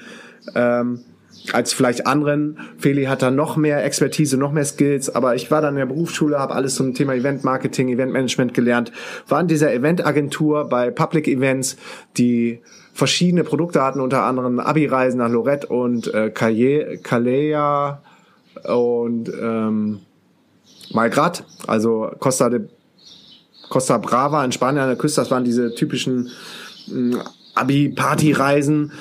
Ähm, 0.54 1.04
als 1.52 1.72
vielleicht 1.72 2.06
anderen. 2.06 2.58
Feli 2.78 3.04
hat 3.04 3.22
da 3.22 3.30
noch 3.30 3.56
mehr 3.56 3.84
Expertise, 3.84 4.36
noch 4.36 4.52
mehr 4.52 4.64
Skills, 4.64 5.12
aber 5.14 5.34
ich 5.34 5.50
war 5.50 5.60
dann 5.60 5.74
in 5.74 5.78
der 5.78 5.86
Berufsschule, 5.86 6.38
habe 6.38 6.54
alles 6.54 6.76
zum 6.76 6.94
Thema 6.94 7.14
Event 7.14 7.42
Marketing, 7.42 7.88
Event 7.88 8.12
Management 8.12 8.54
gelernt, 8.54 8.92
war 9.26 9.40
in 9.40 9.48
dieser 9.48 9.72
Eventagentur 9.72 10.68
bei 10.68 10.90
Public 10.90 11.26
Events, 11.26 11.76
die 12.16 12.60
verschiedene 12.92 13.42
Produkte 13.44 13.82
hatten, 13.82 14.00
unter 14.00 14.22
anderem 14.22 14.60
Abi-Reisen 14.60 15.18
nach 15.18 15.30
Lorette 15.30 15.66
und 15.66 16.12
äh, 16.14 16.30
Calea 16.30 18.02
und 18.64 19.32
ähm, 19.40 20.00
Malgrat, 20.92 21.44
also 21.66 22.10
Costa 22.18 22.48
de 22.48 22.68
Costa 23.68 23.96
Brava 23.98 24.44
in 24.44 24.52
Spanien 24.52 24.82
an 24.82 24.88
der 24.88 24.98
Küste, 24.98 25.22
das 25.22 25.30
waren 25.30 25.44
diese 25.44 25.74
typischen 25.74 26.30
äh, 26.88 27.16
Abi-Party-Reisen 27.54 28.92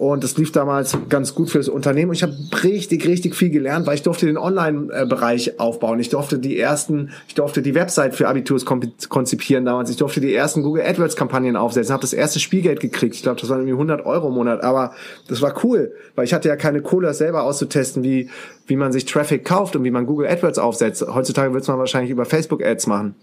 und 0.00 0.24
das 0.24 0.38
lief 0.38 0.50
damals 0.50 0.96
ganz 1.10 1.34
gut 1.34 1.50
für 1.50 1.58
das 1.58 1.68
Unternehmen. 1.68 2.14
Ich 2.14 2.22
habe 2.22 2.34
richtig, 2.64 3.06
richtig 3.06 3.36
viel 3.36 3.50
gelernt, 3.50 3.86
weil 3.86 3.96
ich 3.96 4.02
durfte 4.02 4.24
den 4.24 4.38
Online-Bereich 4.38 5.60
aufbauen. 5.60 6.00
Ich 6.00 6.08
durfte 6.08 6.38
die 6.38 6.58
ersten, 6.58 7.10
ich 7.28 7.34
durfte 7.34 7.60
die 7.60 7.74
Website 7.74 8.14
für 8.14 8.26
Abiturs 8.26 8.64
konzipieren 8.64 9.66
damals. 9.66 9.90
Ich 9.90 9.98
durfte 9.98 10.22
die 10.22 10.34
ersten 10.34 10.62
Google 10.62 10.84
AdWords-Kampagnen 10.86 11.54
aufsetzen. 11.54 11.92
Habe 11.92 12.00
das 12.00 12.14
erste 12.14 12.40
Spielgeld 12.40 12.80
gekriegt. 12.80 13.14
Ich 13.14 13.22
glaube, 13.22 13.42
das 13.42 13.50
waren 13.50 13.58
irgendwie 13.58 13.74
100 13.74 14.06
Euro 14.06 14.28
im 14.28 14.34
Monat. 14.36 14.62
Aber 14.64 14.94
das 15.28 15.42
war 15.42 15.54
cool, 15.64 15.92
weil 16.14 16.24
ich 16.24 16.32
hatte 16.32 16.48
ja 16.48 16.56
keine 16.56 16.80
Kohle, 16.80 17.12
selber 17.12 17.42
auszutesten, 17.42 18.02
wie, 18.02 18.30
wie 18.66 18.76
man 18.76 18.92
sich 18.92 19.04
Traffic 19.04 19.44
kauft 19.44 19.76
und 19.76 19.84
wie 19.84 19.90
man 19.90 20.06
Google 20.06 20.28
AdWords 20.28 20.58
aufsetzt. 20.58 21.04
Heutzutage 21.12 21.52
wird 21.52 21.68
man 21.68 21.78
wahrscheinlich 21.78 22.10
über 22.10 22.24
Facebook-Ads 22.24 22.86
machen. 22.86 23.16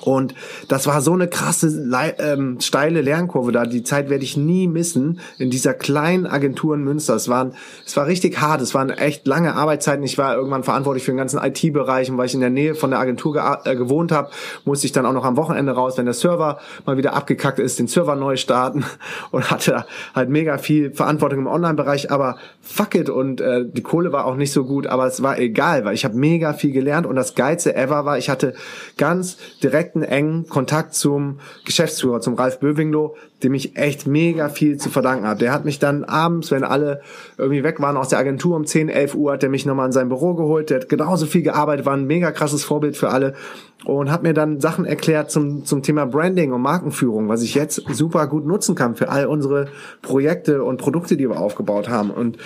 Und 0.00 0.34
das 0.68 0.86
war 0.86 1.02
so 1.02 1.12
eine 1.12 1.28
krasse, 1.28 1.68
ähm, 2.18 2.58
steile 2.60 3.02
Lernkurve 3.02 3.52
da. 3.52 3.66
Die 3.66 3.82
Zeit 3.82 4.08
werde 4.08 4.24
ich 4.24 4.36
nie 4.36 4.66
missen 4.66 5.20
in 5.36 5.50
dieser 5.50 5.74
kleinen 5.74 6.26
Agentur 6.26 6.74
in 6.74 6.84
Münster. 6.84 7.14
Es 7.14 7.28
waren, 7.28 7.54
es 7.84 7.96
war 7.96 8.06
richtig 8.06 8.40
hart. 8.40 8.62
Es 8.62 8.72
waren 8.72 8.90
echt 8.90 9.26
lange 9.26 9.54
Arbeitszeiten. 9.54 10.04
Ich 10.04 10.16
war 10.16 10.36
irgendwann 10.36 10.62
verantwortlich 10.62 11.04
für 11.04 11.10
den 11.10 11.18
ganzen 11.18 11.38
IT-Bereich 11.42 12.10
und 12.10 12.18
weil 12.18 12.26
ich 12.26 12.34
in 12.34 12.40
der 12.40 12.50
Nähe 12.50 12.74
von 12.74 12.90
der 12.90 13.00
Agentur 13.00 13.32
ge 13.32 13.42
äh, 13.64 13.76
gewohnt 13.76 14.12
habe, 14.12 14.30
musste 14.64 14.86
ich 14.86 14.92
dann 14.92 15.04
auch 15.06 15.12
noch 15.12 15.24
am 15.24 15.36
Wochenende 15.36 15.72
raus, 15.72 15.98
wenn 15.98 16.06
der 16.06 16.14
Server 16.14 16.60
mal 16.86 16.96
wieder 16.96 17.14
abgekackt 17.14 17.58
ist, 17.58 17.78
den 17.78 17.88
Server 17.88 18.16
neu 18.16 18.36
starten 18.36 18.84
und 19.32 19.50
hatte 19.50 19.84
halt 20.14 20.30
mega 20.30 20.56
viel 20.58 20.92
Verantwortung 20.92 21.40
im 21.40 21.46
Online-Bereich. 21.46 22.10
Aber 22.10 22.36
fuck 22.62 22.94
it 22.94 23.10
und 23.10 23.40
äh, 23.40 23.64
die 23.66 23.82
Kohle 23.82 24.12
war 24.12 24.24
auch 24.24 24.36
nicht 24.36 24.52
so 24.52 24.64
gut, 24.64 24.86
aber 24.86 25.06
es 25.06 25.22
war 25.22 25.38
egal, 25.38 25.84
weil 25.84 25.94
ich 25.94 26.04
habe 26.04 26.16
mega 26.16 26.52
viel 26.52 26.72
gelernt 26.72 27.06
und 27.06 27.16
das 27.16 27.34
geilste 27.34 27.74
ever 27.74 28.04
war, 28.04 28.16
ich 28.16 28.30
hatte 28.30 28.54
ganz 28.96 29.36
direkt 29.62 29.79
direkten 29.80 30.02
engen 30.02 30.46
Kontakt 30.46 30.94
zum 30.94 31.40
Geschäftsführer, 31.64 32.20
zum 32.20 32.34
Ralf 32.34 32.60
Böwinglo, 32.60 33.16
dem 33.42 33.54
ich 33.54 33.76
echt 33.76 34.06
mega 34.06 34.48
viel 34.48 34.76
zu 34.76 34.90
verdanken 34.90 35.26
habe. 35.26 35.40
Der 35.40 35.52
hat 35.52 35.64
mich 35.64 35.78
dann 35.78 36.04
abends, 36.04 36.50
wenn 36.50 36.64
alle 36.64 37.00
irgendwie 37.38 37.64
weg 37.64 37.80
waren 37.80 37.96
aus 37.96 38.08
der 38.08 38.18
Agentur 38.18 38.56
um 38.56 38.66
10, 38.66 38.88
11 38.88 39.14
Uhr, 39.14 39.32
hat 39.32 39.42
der 39.42 39.50
mich 39.50 39.66
nochmal 39.66 39.86
in 39.86 39.92
sein 39.92 40.08
Büro 40.08 40.34
geholt. 40.34 40.70
Der 40.70 40.80
hat 40.80 40.88
genauso 40.88 41.26
viel 41.26 41.42
gearbeitet, 41.42 41.86
war 41.86 41.94
ein 41.94 42.06
mega 42.06 42.30
krasses 42.32 42.64
Vorbild 42.64 42.96
für 42.96 43.10
alle 43.10 43.34
und 43.84 44.10
hat 44.10 44.22
mir 44.22 44.34
dann 44.34 44.60
Sachen 44.60 44.84
erklärt 44.84 45.30
zum, 45.30 45.64
zum 45.64 45.82
Thema 45.82 46.04
Branding 46.04 46.52
und 46.52 46.60
Markenführung, 46.60 47.28
was 47.28 47.42
ich 47.42 47.54
jetzt 47.54 47.82
super 47.92 48.26
gut 48.26 48.46
nutzen 48.46 48.74
kann 48.74 48.94
für 48.94 49.08
all 49.08 49.26
unsere 49.26 49.68
Projekte 50.02 50.62
und 50.64 50.76
Produkte, 50.76 51.16
die 51.16 51.28
wir 51.28 51.40
aufgebaut 51.40 51.88
haben. 51.88 52.10
Und 52.10 52.36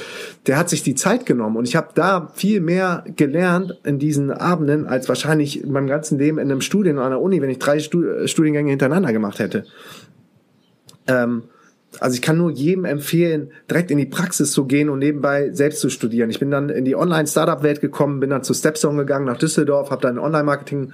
der 0.47 0.59
hat 0.59 0.69
sich 0.69 0.83
die 0.83 0.95
Zeit 0.95 1.27
genommen 1.27 1.57
und 1.57 1.67
ich 1.67 1.77
habe 1.77 1.89
da 1.95 2.31
viel 2.35 2.61
mehr 2.61 3.05
gelernt 3.17 3.79
in 3.85 3.99
diesen 3.99 4.31
Abenden 4.31 4.87
als 4.87 5.09
wahrscheinlich 5.09 5.65
in 5.65 5.73
meinem 5.73 5.89
ganzen 5.89 6.19
Leben 6.19 6.39
in 6.39 6.51
einem 6.51 6.61
Studium 6.61 6.99
an 6.99 7.11
der 7.11 7.21
Uni, 7.21 7.43
wenn 7.43 7.51
ich 7.51 7.59
drei 7.59 7.81
Studiengänge 7.81 8.71
hintereinander 8.71 9.13
gemacht 9.13 9.39
hätte. 9.39 9.65
Ähm, 11.07 11.45
also 12.01 12.15
ich 12.15 12.23
kann 12.23 12.37
nur 12.37 12.51
jedem 12.51 12.85
empfehlen, 12.85 13.53
direkt 13.71 13.91
in 13.91 13.99
die 13.99 14.07
Praxis 14.07 14.53
zu 14.53 14.67
gehen 14.67 14.89
und 14.89 14.99
nebenbei 14.99 15.51
selbst 15.53 15.81
zu 15.81 15.91
studieren. 15.91 16.31
Ich 16.31 16.41
bin 16.41 16.51
dann 16.51 16.69
in 16.69 16.85
die 16.85 16.97
Online-Startup-Welt 16.97 17.81
gekommen, 17.81 18.21
bin 18.21 18.31
dann 18.31 18.43
zu 18.43 18.53
Stepstone 18.53 18.99
gegangen 18.99 19.27
nach 19.27 19.39
Düsseldorf, 19.39 19.91
habe 19.91 20.03
dann 20.03 20.19
Online-Marketing 20.19 20.93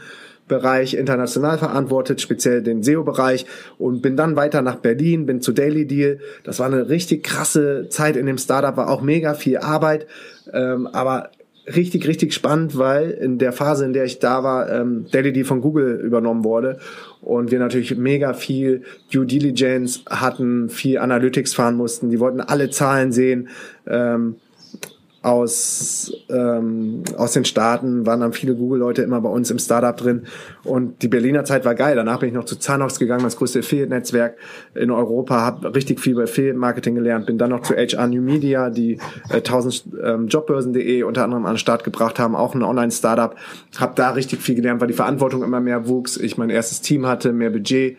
Bereich 0.51 0.95
international 0.95 1.59
verantwortet, 1.59 2.21
speziell 2.21 2.61
den 2.61 2.83
SEO-Bereich 2.83 3.47
und 3.79 4.03
bin 4.03 4.17
dann 4.17 4.35
weiter 4.35 4.63
nach 4.63 4.77
Berlin, 4.77 5.25
bin 5.25 5.41
zu 5.41 5.53
Daily 5.53 5.87
Deal. 5.87 6.19
Das 6.43 6.59
war 6.59 6.67
eine 6.67 6.89
richtig 6.89 7.23
krasse 7.23 7.89
Zeit 7.89 8.17
in 8.17 8.27
dem 8.27 8.37
Startup, 8.37 8.77
war 8.77 8.91
auch 8.91 9.01
mega 9.01 9.35
viel 9.35 9.59
Arbeit, 9.59 10.09
ähm, 10.53 10.89
aber 10.89 11.31
richtig, 11.77 12.07
richtig 12.07 12.35
spannend, 12.35 12.77
weil 12.77 13.11
in 13.11 13.39
der 13.39 13.53
Phase, 13.53 13.85
in 13.85 13.93
der 13.93 14.05
ich 14.05 14.19
da 14.19 14.43
war, 14.43 14.71
ähm, 14.71 15.07
Daily 15.11 15.33
Deal 15.33 15.45
von 15.45 15.61
Google 15.61 16.01
übernommen 16.01 16.45
wurde 16.45 16.79
und 17.21 17.51
wir 17.51 17.59
natürlich 17.59 17.97
mega 17.97 18.33
viel 18.33 18.83
Due 19.13 19.27
Diligence 19.27 20.05
hatten, 20.09 20.69
viel 20.69 20.99
Analytics 20.99 21.55
fahren 21.55 21.77
mussten. 21.77 22.11
Die 22.11 22.21
wollten 22.21 22.41
alle 22.41 22.71
Zahlen 22.71 23.13
sehen. 23.13 23.49
Ähm, 23.87 24.37
aus, 25.23 26.13
ähm, 26.31 27.03
aus 27.17 27.33
den 27.33 27.45
Staaten, 27.45 28.07
waren 28.07 28.21
dann 28.21 28.33
viele 28.33 28.55
Google-Leute 28.55 29.03
immer 29.03 29.21
bei 29.21 29.29
uns 29.29 29.51
im 29.51 29.59
Startup 29.59 29.95
drin. 29.95 30.23
Und 30.65 31.03
die 31.03 31.09
Berliner 31.09 31.45
Zeit 31.45 31.67
war 31.67 31.75
geil. 31.75 31.95
Danach 31.95 32.21
bin 32.21 32.31
ich 32.31 32.35
noch 32.35 32.47
zu 32.47 32.59
Zanox 32.59 32.99
gegangen, 32.99 33.23
das 33.23 33.37
größte 33.37 33.59
Affiliate-Netzwerk 33.59 34.37
in 34.75 34.91
Europa, 34.91 35.41
habe 35.41 35.75
richtig 35.75 36.01
viel 36.01 36.15
bei 36.15 36.23
Affiliate-Marketing 36.23 36.95
gelernt, 36.95 37.27
bin 37.27 37.37
dann 37.37 37.51
noch 37.51 37.63
zu 37.63 37.75
HR 37.75 38.07
New 38.07 38.23
Media, 38.23 38.71
die 38.71 38.95
äh, 39.29 39.37
1000 39.37 39.85
ähm, 40.03 40.29
Jobbörsen.de 40.29 41.03
unter 41.03 41.25
anderem 41.25 41.45
an 41.45 41.55
den 41.55 41.59
Start 41.59 41.85
gebracht 41.85 42.19
haben, 42.19 42.35
auch 42.35 42.55
ein 42.55 42.63
Online-Startup. 42.63 43.37
Habe 43.79 43.93
da 43.97 44.11
richtig 44.11 44.41
viel 44.41 44.55
gelernt, 44.55 44.81
weil 44.81 44.89
die 44.89 44.95
Verantwortung 44.95 45.43
immer 45.43 45.61
mehr 45.61 45.87
wuchs, 45.87 46.17
ich 46.17 46.39
mein 46.39 46.49
erstes 46.49 46.81
Team 46.81 47.07
hatte, 47.07 47.33
mehr 47.33 47.51
Budget 47.51 47.99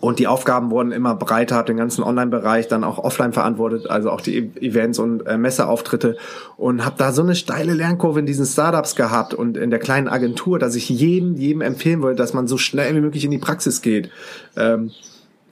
und 0.00 0.18
die 0.18 0.26
Aufgaben 0.26 0.70
wurden 0.70 0.92
immer 0.92 1.14
breiter, 1.14 1.56
habe 1.56 1.66
den 1.66 1.76
ganzen 1.76 2.02
Online-Bereich 2.02 2.68
dann 2.68 2.84
auch 2.84 2.98
offline 2.98 3.32
verantwortet, 3.32 3.90
also 3.90 4.10
auch 4.10 4.20
die 4.20 4.36
e- 4.36 4.66
Events 4.66 4.98
und 4.98 5.26
äh, 5.26 5.36
Messeauftritte 5.36 6.16
und 6.56 6.84
habe 6.84 6.96
da 6.98 7.12
so 7.12 7.22
eine 7.22 7.34
steile 7.34 7.74
Lernkurve 7.74 8.20
in 8.20 8.26
diesen 8.26 8.46
Startups 8.46 8.94
gehabt 8.94 9.34
und 9.34 9.56
in 9.56 9.70
der 9.70 9.80
kleinen 9.80 10.08
Agentur, 10.08 10.58
dass 10.58 10.76
ich 10.76 10.88
jedem, 10.88 11.34
jedem 11.34 11.62
empfehlen 11.62 12.00
wollte, 12.02 12.18
dass 12.18 12.32
man 12.32 12.46
so 12.46 12.58
schnell 12.58 12.94
wie 12.94 13.00
möglich 13.00 13.24
in 13.24 13.30
die 13.30 13.38
Praxis 13.38 13.82
geht. 13.82 14.10
Ähm, 14.56 14.92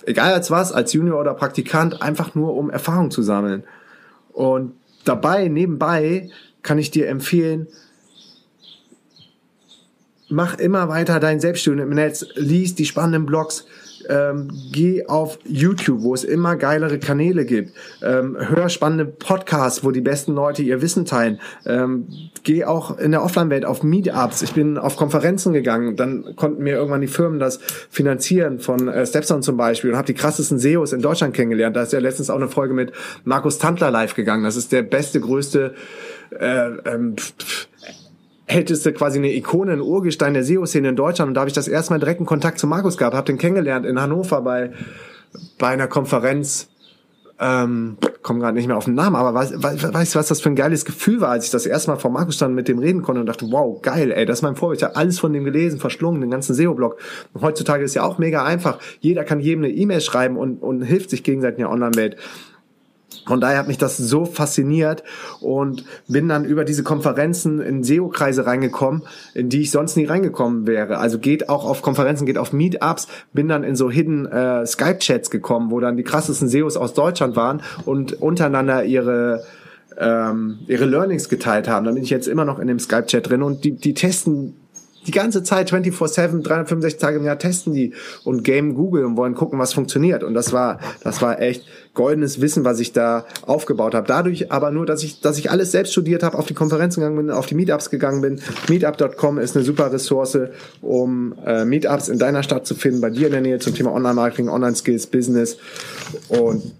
egal 0.05 0.33
als 0.33 0.50
was, 0.50 0.73
als 0.73 0.93
Junior 0.93 1.21
oder 1.21 1.35
Praktikant, 1.35 2.00
einfach 2.00 2.35
nur 2.35 2.55
um 2.55 2.71
Erfahrung 2.71 3.11
zu 3.11 3.23
sammeln. 3.23 3.65
Und 4.33 4.75
dabei, 5.05 5.49
nebenbei, 5.49 6.31
kann 6.62 6.79
ich 6.79 6.91
dir 6.91 7.09
empfehlen, 7.09 7.69
mach 10.29 10.59
immer 10.59 10.88
weiter 10.88 11.21
dein 11.21 11.41
Selbststudium 11.41 11.91
im 11.91 11.95
Netz, 11.95 12.26
lies 12.35 12.75
die 12.75 12.85
spannenden 12.85 13.26
Blogs, 13.26 13.67
ähm, 14.08 14.48
geh 14.72 15.06
auf 15.06 15.38
YouTube, 15.44 16.02
wo 16.02 16.14
es 16.14 16.25
immer 16.25 16.56
geilere 16.56 16.98
Kanäle 16.98 17.44
gibt. 17.44 17.72
Ähm, 18.02 18.36
hör 18.38 18.68
spannende 18.68 19.04
Podcasts, 19.04 19.84
wo 19.84 19.90
die 19.90 20.00
besten 20.00 20.34
Leute 20.34 20.62
ihr 20.62 20.82
Wissen 20.82 21.04
teilen. 21.04 21.40
Ähm, 21.64 22.06
geh 22.42 22.64
auch 22.64 22.98
in 22.98 23.10
der 23.10 23.22
Offline-Welt 23.22 23.64
auf 23.64 23.82
Meetups. 23.82 24.42
Ich 24.42 24.52
bin 24.52 24.78
auf 24.78 24.96
Konferenzen 24.96 25.52
gegangen. 25.52 25.96
Dann 25.96 26.36
konnten 26.36 26.62
mir 26.62 26.76
irgendwann 26.76 27.00
die 27.00 27.06
Firmen 27.06 27.38
das 27.38 27.58
finanzieren 27.90 28.60
von 28.60 28.88
äh, 28.88 29.06
Stepstone 29.06 29.40
zum 29.40 29.56
Beispiel 29.56 29.90
und 29.90 29.96
habe 29.96 30.06
die 30.06 30.14
krassesten 30.14 30.58
SEOs 30.58 30.92
in 30.92 31.00
Deutschland 31.00 31.34
kennengelernt. 31.34 31.76
Da 31.76 31.82
ist 31.82 31.92
ja 31.92 31.98
letztens 31.98 32.30
auch 32.30 32.36
eine 32.36 32.48
Folge 32.48 32.75
mit 32.75 32.92
Markus 33.25 33.58
Tantler 33.58 33.90
live 33.90 34.14
gegangen. 34.14 34.44
Das 34.44 34.56
ist 34.56 34.72
der 34.72 34.82
beste, 34.82 35.20
größte 35.20 35.75
äh, 36.38 36.68
ähm, 36.84 37.16
älteste 38.47 38.93
quasi 38.93 39.19
eine 39.19 39.33
Ikone, 39.35 39.73
ein 39.73 39.81
Urgestein 39.81 40.35
der 40.35 40.45
SEO-Szene 40.45 40.91
in 40.91 40.97
Deutschland. 40.97 41.29
Und 41.29 41.35
da 41.35 41.41
habe 41.41 41.49
ich 41.49 41.55
das 41.55 41.69
erste 41.69 41.93
Mal 41.93 41.99
direkten 41.99 42.26
Kontakt 42.26 42.59
zu 42.59 42.67
Markus 42.67 42.97
gehabt, 42.97 43.17
habe 43.17 43.26
den 43.26 43.38
kennengelernt 43.38 43.87
in 43.87 44.00
Hannover 44.00 44.41
bei, 44.43 44.73
bei 45.59 45.69
einer 45.69 45.88
Konferenz. 45.88 46.69
Ähm, 47.38 47.99
komme 48.23 48.41
gerade 48.41 48.57
nicht 48.57 48.67
mehr 48.67 48.79
auf 48.79 48.87
den 48.87 48.95
Namen, 48.95 49.15
aber 49.15 49.35
weißt 49.35 49.53
du, 49.53 49.62
weiß, 49.62 50.17
was 50.17 50.29
das 50.29 50.41
für 50.41 50.49
ein 50.49 50.57
geiles 50.57 50.87
Gefühl 50.87 51.21
war, 51.21 51.29
als 51.29 51.45
ich 51.45 51.50
das 51.50 51.67
erste 51.67 51.91
Mal 51.91 51.99
vor 51.99 52.11
Markus 52.11 52.37
stand 52.37 52.55
mit 52.55 52.67
dem 52.67 52.79
reden 52.79 53.03
konnte 53.03 53.21
und 53.21 53.26
dachte, 53.26 53.47
wow, 53.50 53.81
geil, 53.83 54.11
ey, 54.11 54.25
das 54.25 54.38
ist 54.38 54.43
mein 54.43 54.57
Vorbild. 54.57 54.81
Ich 54.81 54.85
habe 54.85 54.97
alles 54.97 55.19
von 55.19 55.35
dem 55.35 55.45
gelesen, 55.45 55.79
verschlungen, 55.79 56.23
den 56.23 56.31
ganzen 56.31 56.55
SEO-Blog. 56.55 56.97
Heutzutage 57.38 57.85
ist 57.85 57.95
ja 57.95 58.05
auch 58.05 58.17
mega 58.17 58.43
einfach. 58.45 58.79
Jeder 59.00 59.23
kann 59.23 59.41
jedem 59.41 59.65
eine 59.65 59.73
E-Mail 59.73 60.00
schreiben 60.00 60.38
und, 60.38 60.62
und 60.62 60.81
hilft 60.81 61.11
sich 61.11 61.23
gegenseitig 61.23 61.59
in 61.59 61.65
der 61.65 61.73
Online-Welt. 61.73 62.17
Von 63.26 63.40
daher 63.40 63.58
hat 63.58 63.68
mich 63.68 63.78
das 63.78 63.96
so 63.96 64.25
fasziniert 64.25 65.02
und 65.40 65.84
bin 66.08 66.28
dann 66.28 66.44
über 66.44 66.64
diese 66.64 66.82
Konferenzen 66.82 67.60
in 67.60 67.82
SEO-Kreise 67.82 68.46
reingekommen, 68.46 69.02
in 69.34 69.48
die 69.48 69.62
ich 69.62 69.70
sonst 69.70 69.96
nie 69.96 70.04
reingekommen 70.04 70.66
wäre. 70.66 70.98
Also 70.98 71.18
geht 71.18 71.48
auch 71.48 71.64
auf 71.64 71.82
Konferenzen, 71.82 72.26
geht 72.26 72.38
auf 72.38 72.52
Meetups, 72.52 73.08
bin 73.32 73.48
dann 73.48 73.64
in 73.64 73.76
so 73.76 73.90
hidden 73.90 74.26
äh, 74.26 74.66
Skype-Chats 74.66 75.30
gekommen, 75.30 75.70
wo 75.70 75.80
dann 75.80 75.96
die 75.96 76.02
krassesten 76.02 76.48
SEOs 76.48 76.76
aus 76.76 76.94
Deutschland 76.94 77.36
waren 77.36 77.62
und 77.84 78.20
untereinander 78.20 78.84
ihre 78.84 79.44
ähm, 79.98 80.58
ihre 80.66 80.84
Learnings 80.84 81.28
geteilt 81.28 81.68
haben. 81.68 81.86
Da 81.86 81.92
bin 81.92 82.02
ich 82.02 82.10
jetzt 82.10 82.28
immer 82.28 82.44
noch 82.44 82.58
in 82.58 82.66
dem 82.66 82.78
Skype-Chat 82.78 83.30
drin 83.30 83.42
und 83.42 83.64
die, 83.64 83.72
die 83.72 83.94
testen 83.94 84.54
die 85.06 85.12
ganze 85.12 85.42
Zeit 85.42 85.72
24/7, 85.72 86.42
365 86.42 87.00
Tage 87.00 87.18
im 87.18 87.25
Jahr 87.25 87.38
testen 87.38 87.72
die 87.72 87.94
und 88.25 88.42
game 88.42 88.75
Google 88.75 89.04
und 89.04 89.16
wollen 89.16 89.34
gucken, 89.34 89.58
was 89.58 89.72
funktioniert. 89.72 90.22
Und 90.22 90.34
das 90.34 90.52
war, 90.52 90.80
das 91.02 91.22
war 91.22 91.40
echt 91.40 91.64
goldenes 91.94 92.40
Wissen, 92.40 92.64
was 92.64 92.78
ich 92.78 92.92
da 92.92 93.25
aufgebaut 93.42 93.94
habe. 93.94 94.06
Dadurch 94.06 94.52
aber 94.52 94.70
nur, 94.70 94.86
dass 94.86 95.02
ich, 95.02 95.20
dass 95.20 95.38
ich 95.38 95.50
alles 95.50 95.72
selbst 95.72 95.92
studiert 95.92 96.22
habe, 96.22 96.38
auf 96.38 96.46
die 96.46 96.54
Konferenzen 96.54 97.00
gegangen 97.00 97.16
bin, 97.16 97.30
auf 97.30 97.46
die 97.46 97.54
Meetups 97.54 97.90
gegangen 97.90 98.20
bin. 98.20 98.40
Meetup.com 98.68 99.38
ist 99.38 99.56
eine 99.56 99.64
super 99.64 99.92
Ressource, 99.92 100.38
um 100.82 101.34
äh, 101.44 101.64
Meetups 101.64 102.08
in 102.08 102.18
deiner 102.18 102.42
Stadt 102.42 102.66
zu 102.66 102.75
finden, 102.75 103.00
bei 103.00 103.10
dir 103.10 103.26
in 103.26 103.32
der 103.32 103.40
Nähe 103.40 103.58
zum 103.58 103.75
Thema 103.75 103.92
Online-Marketing, 103.92 104.48
Online-Skills, 104.48 105.06
Business. 105.06 105.56
Und 106.28 106.75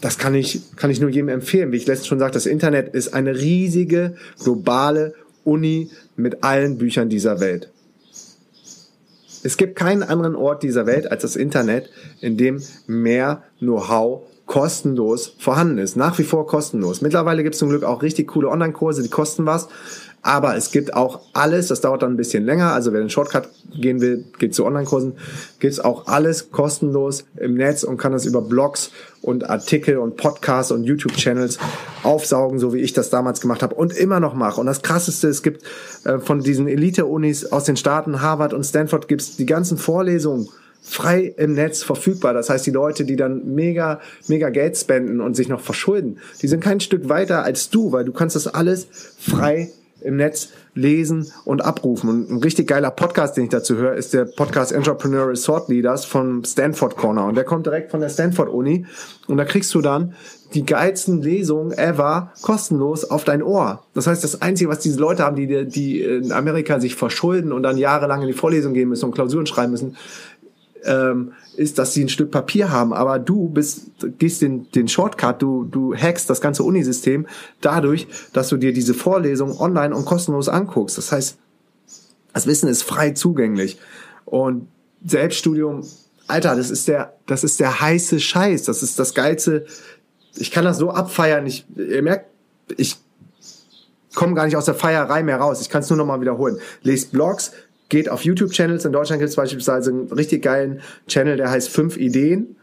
das 0.00 0.18
kann 0.18 0.34
ich, 0.34 0.62
kann 0.76 0.90
ich 0.90 1.00
nur 1.00 1.10
jedem 1.10 1.28
empfehlen. 1.28 1.72
Wie 1.72 1.76
ich 1.76 1.86
letztens 1.86 2.06
schon 2.06 2.18
sagte, 2.18 2.34
das 2.34 2.46
Internet 2.46 2.94
ist 2.94 3.14
eine 3.14 3.34
riesige 3.34 4.14
globale 4.42 5.14
Uni 5.44 5.90
mit 6.16 6.44
allen 6.44 6.78
Büchern 6.78 7.08
dieser 7.08 7.40
Welt. 7.40 7.70
Es 9.44 9.56
gibt 9.56 9.76
keinen 9.76 10.02
anderen 10.02 10.36
Ort 10.36 10.62
dieser 10.62 10.86
Welt 10.86 11.10
als 11.10 11.22
das 11.22 11.36
Internet, 11.36 11.90
in 12.20 12.36
dem 12.36 12.62
mehr 12.86 13.42
Know-how 13.58 14.22
kostenlos 14.46 15.34
vorhanden 15.38 15.78
ist. 15.78 15.96
Nach 15.96 16.18
wie 16.18 16.24
vor 16.24 16.46
kostenlos. 16.46 17.00
Mittlerweile 17.00 17.42
gibt 17.42 17.54
es 17.54 17.58
zum 17.58 17.70
Glück 17.70 17.84
auch 17.84 18.02
richtig 18.02 18.28
coole 18.28 18.48
Online-Kurse, 18.48 19.02
die 19.02 19.08
kosten 19.08 19.46
was. 19.46 19.68
Aber 20.22 20.56
es 20.56 20.70
gibt 20.70 20.94
auch 20.94 21.20
alles, 21.32 21.66
das 21.66 21.80
dauert 21.80 22.02
dann 22.02 22.12
ein 22.12 22.16
bisschen 22.16 22.44
länger. 22.44 22.72
Also 22.72 22.92
wer 22.92 23.00
den 23.00 23.10
Shortcut 23.10 23.48
gehen 23.74 24.00
will, 24.00 24.24
geht 24.38 24.54
zu 24.54 24.64
Online-Kursen, 24.64 25.14
gibt 25.58 25.72
es 25.72 25.80
auch 25.80 26.06
alles 26.06 26.52
kostenlos 26.52 27.24
im 27.36 27.54
Netz 27.54 27.82
und 27.82 27.96
kann 27.96 28.12
das 28.12 28.24
über 28.24 28.40
Blogs 28.40 28.92
und 29.20 29.50
Artikel 29.50 29.98
und 29.98 30.16
Podcasts 30.16 30.70
und 30.70 30.84
YouTube-Channels 30.84 31.58
aufsaugen, 32.04 32.60
so 32.60 32.72
wie 32.72 32.78
ich 32.78 32.92
das 32.92 33.10
damals 33.10 33.40
gemacht 33.40 33.64
habe 33.64 33.74
und 33.74 33.96
immer 33.96 34.20
noch 34.20 34.34
mache. 34.34 34.60
Und 34.60 34.66
das 34.66 34.82
Krasseste, 34.82 35.26
es 35.26 35.42
gibt 35.42 35.64
äh, 36.04 36.20
von 36.20 36.40
diesen 36.40 36.68
Elite-Unis 36.68 37.46
aus 37.46 37.64
den 37.64 37.76
Staaten, 37.76 38.22
Harvard 38.22 38.54
und 38.54 38.62
Stanford, 38.62 39.08
gibt 39.08 39.22
es 39.22 39.36
die 39.36 39.46
ganzen 39.46 39.76
Vorlesungen 39.76 40.48
frei 40.82 41.34
im 41.36 41.54
Netz 41.54 41.82
verfügbar. 41.82 42.32
Das 42.32 42.48
heißt, 42.48 42.64
die 42.66 42.72
Leute, 42.72 43.04
die 43.04 43.16
dann 43.16 43.54
mega, 43.54 44.00
mega 44.28 44.50
Geld 44.50 44.76
spenden 44.76 45.20
und 45.20 45.34
sich 45.34 45.48
noch 45.48 45.60
verschulden, 45.60 46.18
die 46.42 46.48
sind 46.48 46.62
kein 46.62 46.78
Stück 46.78 47.08
weiter 47.08 47.42
als 47.42 47.70
du, 47.70 47.90
weil 47.90 48.04
du 48.04 48.12
kannst 48.12 48.36
das 48.36 48.46
alles 48.46 48.86
frei 49.18 49.70
im 50.04 50.16
Netz 50.16 50.48
lesen 50.74 51.30
und 51.44 51.64
abrufen. 51.64 52.08
Und 52.08 52.30
ein 52.30 52.38
richtig 52.38 52.68
geiler 52.68 52.90
Podcast, 52.90 53.36
den 53.36 53.44
ich 53.44 53.50
dazu 53.50 53.76
höre, 53.76 53.94
ist 53.94 54.14
der 54.14 54.24
Podcast 54.24 54.72
Entrepreneurial 54.72 55.36
Thought 55.36 55.68
Leaders 55.68 56.04
von 56.04 56.44
Stanford 56.44 56.96
Corner. 56.96 57.26
Und 57.26 57.34
der 57.36 57.44
kommt 57.44 57.66
direkt 57.66 57.90
von 57.90 58.00
der 58.00 58.08
Stanford 58.08 58.48
Uni. 58.48 58.86
Und 59.26 59.36
da 59.36 59.44
kriegst 59.44 59.74
du 59.74 59.80
dann 59.80 60.14
die 60.54 60.66
geilsten 60.66 61.22
Lesungen 61.22 61.72
ever 61.72 62.32
kostenlos 62.42 63.04
auf 63.04 63.24
dein 63.24 63.42
Ohr. 63.42 63.82
Das 63.94 64.06
heißt, 64.06 64.22
das 64.22 64.42
Einzige, 64.42 64.70
was 64.70 64.80
diese 64.80 65.00
Leute 65.00 65.24
haben, 65.24 65.36
die, 65.36 65.66
die 65.66 66.02
in 66.02 66.32
Amerika 66.32 66.78
sich 66.80 66.94
verschulden 66.94 67.52
und 67.52 67.62
dann 67.62 67.78
jahrelang 67.78 68.22
in 68.22 68.28
die 68.28 68.34
Vorlesung 68.34 68.74
gehen 68.74 68.88
müssen 68.88 69.06
und 69.06 69.12
Klausuren 69.12 69.46
schreiben 69.46 69.72
müssen, 69.72 69.96
ähm, 70.84 71.32
ist, 71.56 71.78
dass 71.78 71.94
sie 71.94 72.04
ein 72.04 72.08
Stück 72.08 72.30
Papier 72.30 72.70
haben, 72.70 72.92
aber 72.92 73.18
du 73.18 73.48
bist, 73.48 73.90
gehst 74.18 74.42
den, 74.42 74.70
den 74.72 74.88
Shortcut, 74.88 75.40
du, 75.40 75.64
du 75.64 75.94
hackst 75.94 76.28
das 76.30 76.40
ganze 76.40 76.62
Unisystem 76.62 77.26
dadurch, 77.60 78.06
dass 78.32 78.48
du 78.48 78.56
dir 78.56 78.72
diese 78.72 78.94
Vorlesung 78.94 79.58
online 79.58 79.94
und 79.94 80.04
kostenlos 80.04 80.48
anguckst. 80.48 80.98
Das 80.98 81.12
heißt, 81.12 81.38
das 82.32 82.46
Wissen 82.46 82.68
ist 82.68 82.82
frei 82.82 83.10
zugänglich. 83.10 83.78
Und 84.24 84.68
Selbststudium, 85.04 85.86
Alter, 86.26 86.56
das 86.56 86.70
ist 86.70 86.88
der, 86.88 87.14
das 87.26 87.44
ist 87.44 87.60
der 87.60 87.80
heiße 87.80 88.20
Scheiß. 88.20 88.64
Das 88.64 88.82
ist 88.82 88.98
das 88.98 89.14
geilste. 89.14 89.66
Ich 90.36 90.50
kann 90.50 90.64
das 90.64 90.78
so 90.78 90.90
abfeiern. 90.90 91.46
Ich, 91.46 91.66
ihr 91.76 92.02
merkt, 92.02 92.26
ich 92.76 92.96
komme 94.14 94.34
gar 94.34 94.46
nicht 94.46 94.56
aus 94.56 94.64
der 94.64 94.74
Feierei 94.74 95.22
mehr 95.22 95.38
raus. 95.38 95.60
Ich 95.60 95.68
kann 95.68 95.82
es 95.82 95.90
nur 95.90 95.96
noch 95.98 96.06
mal 96.06 96.20
wiederholen. 96.20 96.58
Lest 96.82 97.12
Blogs, 97.12 97.52
geht 97.92 98.08
auf 98.08 98.24
YouTube-Channels. 98.24 98.86
In 98.86 98.92
Deutschland 98.92 99.20
gibt 99.20 99.28
es 99.28 99.36
beispielsweise 99.36 99.90
einen 99.90 100.10
richtig 100.10 100.42
geilen 100.42 100.80
Channel, 101.06 101.36
der 101.36 101.50
heißt 101.50 101.68
Fünf 101.68 101.98
Ideen. 101.98 102.56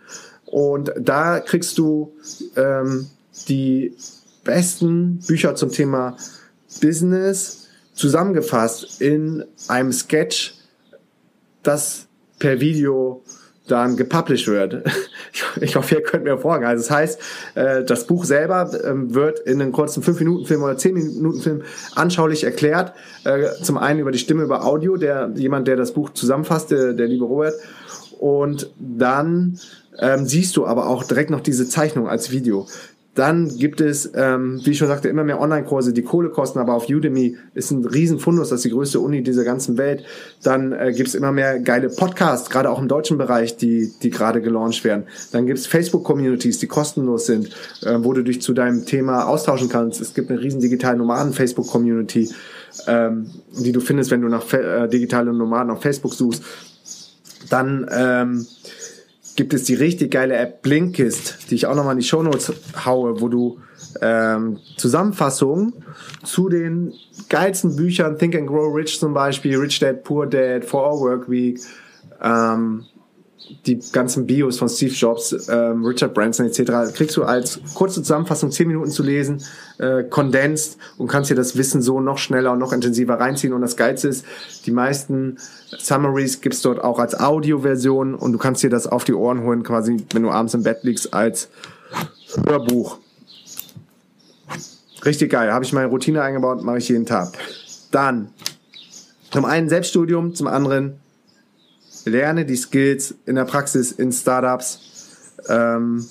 Und 0.45 0.91
da 0.99 1.39
kriegst 1.39 1.77
du 1.77 2.15
ähm, 2.55 3.07
die 3.47 3.93
besten 4.43 5.19
Bücher 5.27 5.53
zum 5.53 5.71
Thema 5.71 6.17
Business 6.81 7.67
zusammengefasst 7.93 8.99
in 9.01 9.45
einem 9.67 9.91
Sketch, 9.91 10.55
das 11.61 12.07
per 12.39 12.59
Video 12.59 13.21
dann 13.71 13.97
gepublished 13.97 14.47
wird. 14.47 14.83
Ich 15.61 15.75
hoffe, 15.75 15.95
ihr 15.95 16.01
könnt 16.01 16.23
mir 16.23 16.37
folgen. 16.37 16.65
Also 16.65 16.83
das 16.83 16.91
heißt, 16.91 17.21
äh, 17.55 17.83
das 17.83 18.07
Buch 18.07 18.25
selber 18.25 18.71
ähm, 18.83 19.13
wird 19.13 19.39
in 19.39 19.61
einem 19.61 19.71
kurzen 19.71 20.01
5-Minuten-Film 20.01 20.63
oder 20.63 20.73
10-Minuten-Film 20.73 21.61
anschaulich 21.95 22.43
erklärt. 22.43 22.93
Äh, 23.25 23.49
zum 23.61 23.77
einen 23.77 23.99
über 23.99 24.11
die 24.11 24.17
Stimme, 24.17 24.43
über 24.43 24.65
Audio, 24.65 24.97
der 24.97 25.31
jemand, 25.35 25.67
der 25.67 25.75
das 25.75 25.93
Buch 25.93 26.11
zusammenfasst, 26.11 26.71
der, 26.71 26.93
der 26.93 27.07
liebe 27.07 27.25
Robert. 27.25 27.53
Und 28.19 28.71
dann 28.79 29.59
ähm, 29.99 30.25
siehst 30.25 30.57
du 30.57 30.65
aber 30.65 30.87
auch 30.87 31.03
direkt 31.03 31.29
noch 31.29 31.41
diese 31.41 31.67
Zeichnung 31.67 32.07
als 32.07 32.31
Video. 32.31 32.67
Dann 33.15 33.49
gibt 33.57 33.81
es, 33.81 34.11
ähm, 34.15 34.61
wie 34.63 34.71
ich 34.71 34.77
schon 34.77 34.87
sagte, 34.87 35.09
immer 35.09 35.23
mehr 35.23 35.41
Online-Kurse, 35.41 35.93
die 35.93 36.03
Kohle 36.03 36.29
kosten, 36.29 36.59
aber 36.59 36.75
auf 36.75 36.87
Udemy 36.87 37.37
ist 37.53 37.71
ein 37.71 37.85
Riesenfundus, 37.85 38.49
das 38.49 38.59
ist 38.59 38.65
die 38.65 38.69
größte 38.69 38.99
Uni 38.99 39.23
dieser 39.23 39.43
ganzen 39.43 39.77
Welt. 39.77 40.03
Dann 40.43 40.71
äh, 40.71 40.93
gibt 40.95 41.09
es 41.09 41.15
immer 41.15 41.31
mehr 41.31 41.59
geile 41.59 41.89
Podcasts, 41.89 42.49
gerade 42.49 42.69
auch 42.69 42.79
im 42.79 42.87
deutschen 42.87 43.17
Bereich, 43.17 43.57
die, 43.57 43.91
die 44.03 44.09
gerade 44.11 44.41
gelauncht 44.41 44.83
werden. 44.83 45.03
Dann 45.31 45.47
gibt 45.47 45.59
es 45.59 45.67
Facebook-Communities, 45.67 46.59
die 46.59 46.67
kostenlos 46.67 47.25
sind, 47.25 47.49
äh, 47.83 47.97
wo 47.97 48.13
du 48.13 48.23
dich 48.23 48.41
zu 48.41 48.53
deinem 48.53 48.85
Thema 48.85 49.27
austauschen 49.27 49.69
kannst. 49.69 49.99
Es 50.01 50.13
gibt 50.13 50.29
eine 50.29 50.39
riesen 50.39 50.61
digitale 50.61 50.97
Nomaden-Facebook-Community, 50.97 52.29
ähm, 52.87 53.31
die 53.57 53.71
du 53.71 53.81
findest, 53.81 54.11
wenn 54.11 54.21
du 54.21 54.29
nach 54.29 54.53
äh, 54.53 54.87
digitale 54.87 55.33
Nomaden 55.33 55.71
auf 55.71 55.81
Facebook 55.81 56.13
suchst. 56.13 56.43
Dann 57.49 57.89
ähm, 57.91 58.45
gibt 59.39 59.53
es 59.53 59.63
die 59.63 59.75
richtig 59.75 60.11
geile 60.11 60.35
App 60.35 60.63
Blinkist, 60.63 61.49
die 61.49 61.55
ich 61.55 61.65
auch 61.65 61.73
nochmal 61.73 61.93
in 61.93 61.99
die 61.99 62.05
Shownotes 62.05 62.51
haue, 62.83 63.21
wo 63.21 63.29
du 63.29 63.61
ähm, 64.01 64.59
Zusammenfassungen 64.75 65.85
zu 66.25 66.49
den 66.49 66.91
geilsten 67.29 67.77
Büchern, 67.77 68.17
Think 68.17 68.35
and 68.35 68.47
Grow 68.47 68.75
Rich 68.75 68.99
zum 68.99 69.13
Beispiel, 69.13 69.57
Rich 69.57 69.79
Dad, 69.79 70.03
Poor 70.03 70.27
Dad, 70.27 70.65
For 70.65 70.91
Our 70.91 70.99
Work 70.99 71.29
Week, 71.29 71.57
ähm, 72.21 72.83
die 73.65 73.79
ganzen 73.91 74.25
Bios 74.25 74.59
von 74.59 74.69
Steve 74.69 74.93
Jobs, 74.93 75.47
ähm, 75.49 75.83
Richard 75.83 76.13
Branson 76.13 76.45
etc. 76.45 76.93
kriegst 76.93 77.17
du 77.17 77.23
als 77.23 77.59
kurze 77.73 78.01
Zusammenfassung 78.01 78.51
zehn 78.51 78.67
Minuten 78.67 78.91
zu 78.91 79.03
lesen, 79.03 79.43
äh, 79.79 80.03
kondensiert 80.03 80.77
und 80.97 81.07
kannst 81.07 81.31
dir 81.31 81.35
das 81.35 81.57
Wissen 81.57 81.81
so 81.81 81.99
noch 81.99 82.17
schneller 82.17 82.51
und 82.51 82.59
noch 82.59 82.73
intensiver 82.73 83.15
reinziehen. 83.15 83.53
Und 83.53 83.61
das 83.61 83.75
Geilste 83.75 84.07
ist, 84.07 84.25
die 84.65 84.71
meisten 84.71 85.37
Summaries 85.77 86.41
gibt's 86.41 86.61
dort 86.61 86.83
auch 86.83 86.99
als 86.99 87.19
Audioversion 87.19 88.15
und 88.15 88.33
du 88.33 88.37
kannst 88.37 88.61
dir 88.63 88.69
das 88.69 88.87
auf 88.87 89.03
die 89.03 89.13
Ohren 89.13 89.43
holen, 89.43 89.63
quasi, 89.63 89.97
wenn 90.13 90.23
du 90.23 90.29
abends 90.29 90.53
im 90.53 90.63
Bett 90.63 90.83
liegst, 90.83 91.13
als 91.13 91.49
Hörbuch. 92.45 92.99
Richtig 95.05 95.31
geil. 95.31 95.51
Habe 95.51 95.65
ich 95.65 95.73
meine 95.73 95.87
Routine 95.87 96.21
eingebaut, 96.21 96.63
mache 96.63 96.77
ich 96.77 96.89
jeden 96.89 97.05
Tag. 97.05 97.31
Dann 97.91 98.29
zum 99.31 99.45
einen 99.45 99.69
Selbststudium, 99.69 100.35
zum 100.35 100.47
anderen 100.47 100.98
lerne 102.05 102.45
die 102.45 102.55
Skills 102.55 103.15
in 103.25 103.35
der 103.35 103.45
Praxis 103.45 103.91
in 103.91 104.11
Startups. 104.11 104.79
Ähm, 105.47 106.05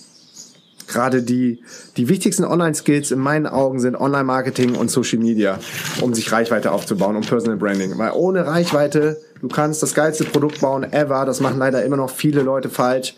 Gerade 0.88 1.22
die, 1.22 1.62
die 1.98 2.08
wichtigsten 2.08 2.44
Online-Skills 2.44 3.10
in 3.10 3.18
meinen 3.18 3.46
Augen 3.46 3.78
sind 3.78 3.94
Online-Marketing 3.94 4.74
und 4.74 4.90
Social 4.90 5.18
Media, 5.18 5.58
um 6.00 6.14
sich 6.14 6.32
Reichweite 6.32 6.72
aufzubauen 6.72 7.14
und 7.14 7.28
Personal 7.28 7.58
Branding. 7.58 7.98
Weil 7.98 8.12
ohne 8.14 8.46
Reichweite, 8.46 9.20
du 9.42 9.48
kannst 9.48 9.82
das 9.82 9.94
geilste 9.94 10.24
Produkt 10.24 10.62
bauen 10.62 10.90
ever. 10.90 11.26
Das 11.26 11.40
machen 11.40 11.58
leider 11.58 11.84
immer 11.84 11.98
noch 11.98 12.08
viele 12.08 12.40
Leute 12.42 12.70
falsch. 12.70 13.14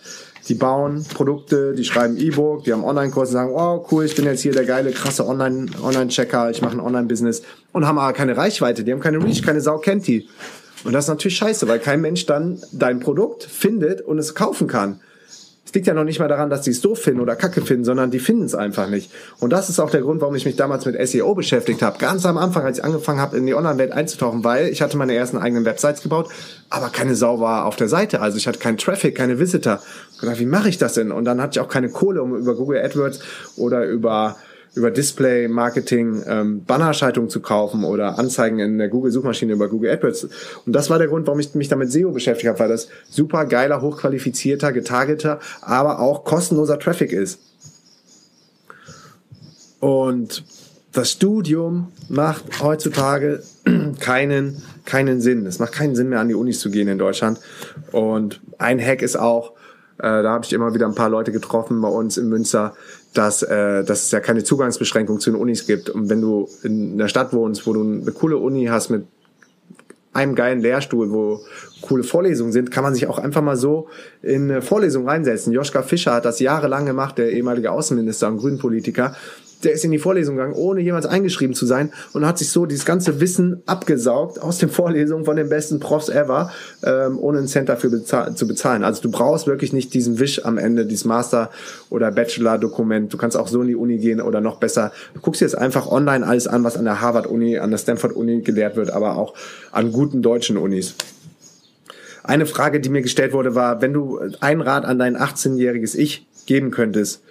Die 0.49 0.55
bauen 0.55 1.05
Produkte, 1.15 1.75
die 1.75 1.85
schreiben 1.85 2.17
E-Book, 2.17 2.65
die 2.65 2.73
haben 2.73 2.83
Online-Kurse, 2.83 3.33
sagen, 3.33 3.53
oh 3.55 3.87
cool, 3.93 4.07
ich 4.07 4.17
bin 4.17 4.25
jetzt 4.25 4.41
hier 4.41 4.53
der 4.53 4.65
geile, 4.65 4.91
krasse 4.91 5.27
Online-Checker, 5.27 6.51
ich 6.51 6.63
mache 6.63 6.73
ein 6.73 6.81
Online-Business 6.81 7.43
und 7.73 7.87
haben 7.87 7.99
aber 7.99 8.15
keine 8.15 8.37
Reichweite, 8.37 8.83
die 8.83 8.91
haben 8.91 9.01
keine 9.01 9.23
Reach, 9.23 9.43
keine 9.43 9.61
Sau 9.61 9.79
kennt 9.79 10.07
die. 10.07 10.29
Und 10.85 10.93
das 10.93 11.05
ist 11.05 11.09
natürlich 11.09 11.37
scheiße, 11.37 11.69
weil 11.69 11.79
kein 11.79 12.01
Mensch 12.01 12.27
dann 12.27 12.63
dein 12.73 13.01
Produkt 13.01 13.45
findet 13.45 14.01
und 14.01 14.19
es 14.19 14.35
kaufen 14.35 14.67
kann. 14.67 15.01
Es 15.71 15.75
liegt 15.75 15.87
ja 15.87 15.95
noch 15.95 16.03
nicht 16.03 16.19
mal 16.19 16.27
daran, 16.27 16.51
dass 16.51 16.63
die 16.63 16.71
es 16.71 16.81
doof 16.81 16.99
finden 16.99 17.21
oder 17.21 17.37
kacke 17.37 17.61
finden, 17.61 17.85
sondern 17.85 18.11
die 18.11 18.19
finden 18.19 18.45
es 18.45 18.57
einfach 18.57 18.89
nicht. 18.89 19.13
Und 19.39 19.53
das 19.53 19.69
ist 19.69 19.79
auch 19.79 19.89
der 19.89 20.01
Grund, 20.01 20.21
warum 20.21 20.35
ich 20.35 20.45
mich 20.45 20.57
damals 20.57 20.85
mit 20.85 20.97
SEO 21.09 21.37
beschäftigt 21.37 21.81
habe. 21.81 21.97
Ganz 21.99 22.27
am 22.27 22.39
Anfang, 22.39 22.65
als 22.65 22.79
ich 22.79 22.85
angefangen 22.85 23.21
habe, 23.21 23.37
in 23.37 23.47
die 23.47 23.55
Online-Welt 23.55 23.93
einzutauchen, 23.93 24.43
weil 24.43 24.67
ich 24.67 24.83
hatte 24.83 24.97
meine 24.97 25.15
ersten 25.15 25.39
eigenen 25.39 25.65
Websites 25.65 26.03
gebaut, 26.03 26.29
aber 26.71 26.89
keine 26.89 27.15
Sau 27.15 27.39
war 27.39 27.67
auf 27.67 27.77
der 27.77 27.89
Seite. 27.89 28.21
Also 28.21 28.37
ich 28.37 28.49
hatte 28.49 28.59
keinen 28.59 28.79
Traffic, 28.79 29.15
keine 29.15 29.39
Visitor. 29.39 29.81
Ich 30.15 30.21
dachte, 30.21 30.41
wie 30.41 30.47
mache 30.47 30.69
ich 30.69 30.79
das 30.79 30.95
denn? 30.95 31.13
Und 31.13 31.25
dann 31.25 31.41
hatte 31.41 31.61
ich 31.61 31.65
auch 31.65 31.69
keine 31.69 31.91
Kohle, 31.91 32.21
um 32.21 32.35
über 32.35 32.57
Google 32.57 32.83
AdWords 32.85 33.21
oder 33.57 33.85
über 33.85 34.39
über 34.75 34.91
Display 34.91 35.49
Marketing 35.49 36.23
ähm, 36.27 36.65
Bannerschaltungen 36.65 37.29
zu 37.31 37.41
kaufen 37.41 37.85
oder 37.85 38.19
Anzeigen 38.19 38.59
in 38.61 38.79
der 38.79 38.89
Google 38.89 39.11
Suchmaschine 39.11 39.53
über 39.53 39.69
Google 39.69 39.91
AdWords. 39.91 40.29
Und 40.65 40.73
das 40.73 40.91
war 40.91 40.99
der 40.99 41.09
Grund, 41.09 41.27
warum 41.27 41.41
ich 41.41 41.55
mich 41.55 41.69
damit 41.69 41.91
SEO 41.91 42.13
beschäftigt 42.13 42.49
habe, 42.49 42.59
weil 42.61 42.69
das 42.69 42.89
super 43.09 43.47
geiler, 43.47 43.81
hochqualifizierter, 43.83 44.73
getargeter, 44.73 45.41
aber 45.61 46.01
auch 46.01 46.25
kostenloser 46.25 46.79
Traffic 46.79 47.13
ist. 47.13 47.41
Und 49.81 50.45
das 50.93 51.13
Studium 51.13 51.93
macht 52.09 52.63
heutzutage 52.63 53.43
keinen, 54.01 54.63
keinen 54.85 55.21
Sinn. 55.21 55.47
Es 55.47 55.59
macht 55.59 55.73
keinen 55.73 55.95
Sinn 55.95 56.09
mehr, 56.09 56.21
an 56.21 56.29
die 56.29 56.35
Unis 56.35 56.61
zu 56.61 56.71
gehen 56.71 56.89
in 56.89 56.99
Deutschland. 56.99 57.41
Und 57.93 58.41
ein 58.59 58.81
Hack 58.81 59.03
ist 59.03 59.17
auch, 59.17 59.53
äh, 59.99 60.23
da 60.23 60.31
habe 60.31 60.45
ich 60.45 60.53
immer 60.53 60.75
wieder 60.75 60.87
ein 60.87 60.95
paar 60.95 61.09
Leute 61.09 61.33
getroffen 61.33 61.81
bei 61.81 61.89
uns 61.89 62.17
in 62.17 62.29
Münster, 62.29 62.75
dass, 63.15 63.43
äh, 63.43 63.85
dass 63.85 64.05
es 64.05 64.11
ja 64.11 64.21
keine 64.21 64.45
Zugangsbeschränkung 64.45 65.21
zu 65.21 65.31
den 65.31 65.41
Unis 65.41 65.67
gibt. 65.67 65.91
Und 65.91 66.09
wenn 66.09 66.21
du 66.21 66.49
in 66.63 66.95
einer 66.95 67.09
Stadt 67.09 67.33
wohnst, 67.33 67.67
wo 67.67 67.73
du 67.73 67.83
eine 67.83 68.13
coole 68.13 68.37
Uni 68.37 68.67
hast 68.67 68.91
mit 68.91 69.05
einem 70.13 70.35
geilen 70.35 70.61
Lehrstuhl, 70.61 71.11
wo 71.11 71.41
coole 71.83 72.03
Vorlesungen 72.03 72.53
sind, 72.53 72.71
kann 72.71 72.83
man 72.83 72.95
sich 72.95 73.07
auch 73.07 73.19
einfach 73.19 73.43
mal 73.43 73.57
so 73.57 73.89
in 74.23 74.51
eine 74.51 74.63
Vorlesung 74.63 75.09
reinsetzen. 75.09 75.53
Joschka 75.53 75.83
Fischer 75.83 76.15
hat 76.15 76.25
das 76.25 76.41
jahrelang 76.41 76.87
gemacht, 76.87 77.19
der 77.19 77.33
ehemalige 77.33 77.71
Außenminister 77.71 78.29
und 78.29 78.39
Grünpolitiker 78.39 79.15
der 79.63 79.73
ist 79.73 79.85
in 79.85 79.91
die 79.91 79.99
Vorlesung 79.99 80.37
gegangen, 80.37 80.55
ohne 80.55 80.81
jemals 80.81 81.07
eingeschrieben 81.07 81.55
zu 81.55 81.67
sein 81.67 81.93
und 82.13 82.27
hat 82.27 82.39
sich 82.39 82.51
so 82.51 82.67
dieses 82.67 82.85
ganze 82.85 83.21
Wissen 83.21 83.63
abgesaugt 83.67 84.41
aus 84.41 84.59
den 84.59 84.69
Vorlesungen 84.81 85.25
von 85.25 85.37
den 85.37 85.49
besten 85.49 85.81
Profs 85.81 86.09
ever, 86.09 86.51
ähm, 86.83 87.19
ohne 87.19 87.39
einen 87.39 87.49
Cent 87.49 87.69
dafür 87.69 87.91
bezahl 87.91 88.35
zu 88.35 88.47
bezahlen. 88.47 88.85
Also 88.85 89.03
du 89.03 89.11
brauchst 89.11 89.47
wirklich 89.47 89.73
nicht 89.73 89.95
diesen 89.95 90.19
Wisch 90.19 90.45
am 90.45 90.59
Ende, 90.59 90.87
dieses 90.87 91.05
Master- 91.05 91.51
oder 91.91 92.11
Bachelor-Dokument. 92.11 93.13
Du 93.13 93.17
kannst 93.17 93.37
auch 93.37 93.49
so 93.49 93.63
in 93.63 93.69
die 93.69 93.77
Uni 93.77 93.99
gehen 93.99 94.21
oder 94.21 94.41
noch 94.41 94.57
besser. 94.57 94.93
Du 95.15 95.21
guckst 95.21 95.41
dir 95.41 95.45
jetzt 95.45 95.59
einfach 95.59 95.87
online 95.87 96.27
alles 96.27 96.47
an, 96.47 96.65
was 96.65 96.77
an 96.77 96.85
der 96.85 97.01
Harvard-Uni, 97.01 97.59
an 97.59 97.71
der 97.71 97.79
Stanford-Uni 97.79 98.43
gelehrt 98.43 98.77
wird, 98.77 98.91
aber 98.91 99.17
auch 99.17 99.35
an 99.73 99.93
guten 99.93 100.23
deutschen 100.23 100.57
Unis. 100.57 100.95
Eine 102.23 102.47
Frage, 102.47 102.81
die 102.81 102.91
mir 102.91 103.03
gestellt 103.03 103.33
wurde, 103.33 103.55
war, 103.55 103.81
wenn 103.83 103.93
du 103.93 104.21
ein 104.41 104.61
Rat 104.61 104.85
an 104.85 104.99
dein 104.99 105.17
18-jähriges 105.17 105.97
Ich 105.97 106.27
geben 106.47 106.71
könntest, 106.71 107.23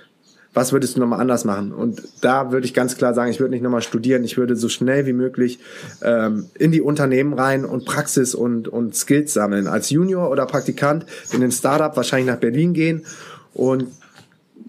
was 0.53 0.73
würdest 0.73 0.95
du 0.95 0.99
nochmal 0.99 1.21
anders 1.21 1.45
machen? 1.45 1.71
Und 1.71 2.01
da 2.21 2.51
würde 2.51 2.65
ich 2.65 2.73
ganz 2.73 2.97
klar 2.97 3.13
sagen, 3.13 3.31
ich 3.31 3.39
würde 3.39 3.51
nicht 3.51 3.62
nochmal 3.62 3.81
studieren, 3.81 4.23
ich 4.23 4.38
würde 4.38 4.55
so 4.55 4.67
schnell 4.67 5.05
wie 5.05 5.13
möglich 5.13 5.59
ähm, 6.01 6.47
in 6.57 6.71
die 6.71 6.81
Unternehmen 6.81 7.33
rein 7.33 7.65
und 7.65 7.85
Praxis 7.85 8.33
und, 8.33 8.67
und 8.67 8.95
Skills 8.95 9.33
sammeln. 9.33 9.67
Als 9.67 9.89
Junior 9.89 10.29
oder 10.31 10.45
Praktikant 10.45 11.05
in 11.31 11.43
ein 11.43 11.51
Startup 11.51 11.95
wahrscheinlich 11.95 12.27
nach 12.27 12.39
Berlin 12.39 12.73
gehen 12.73 13.05
und 13.53 13.88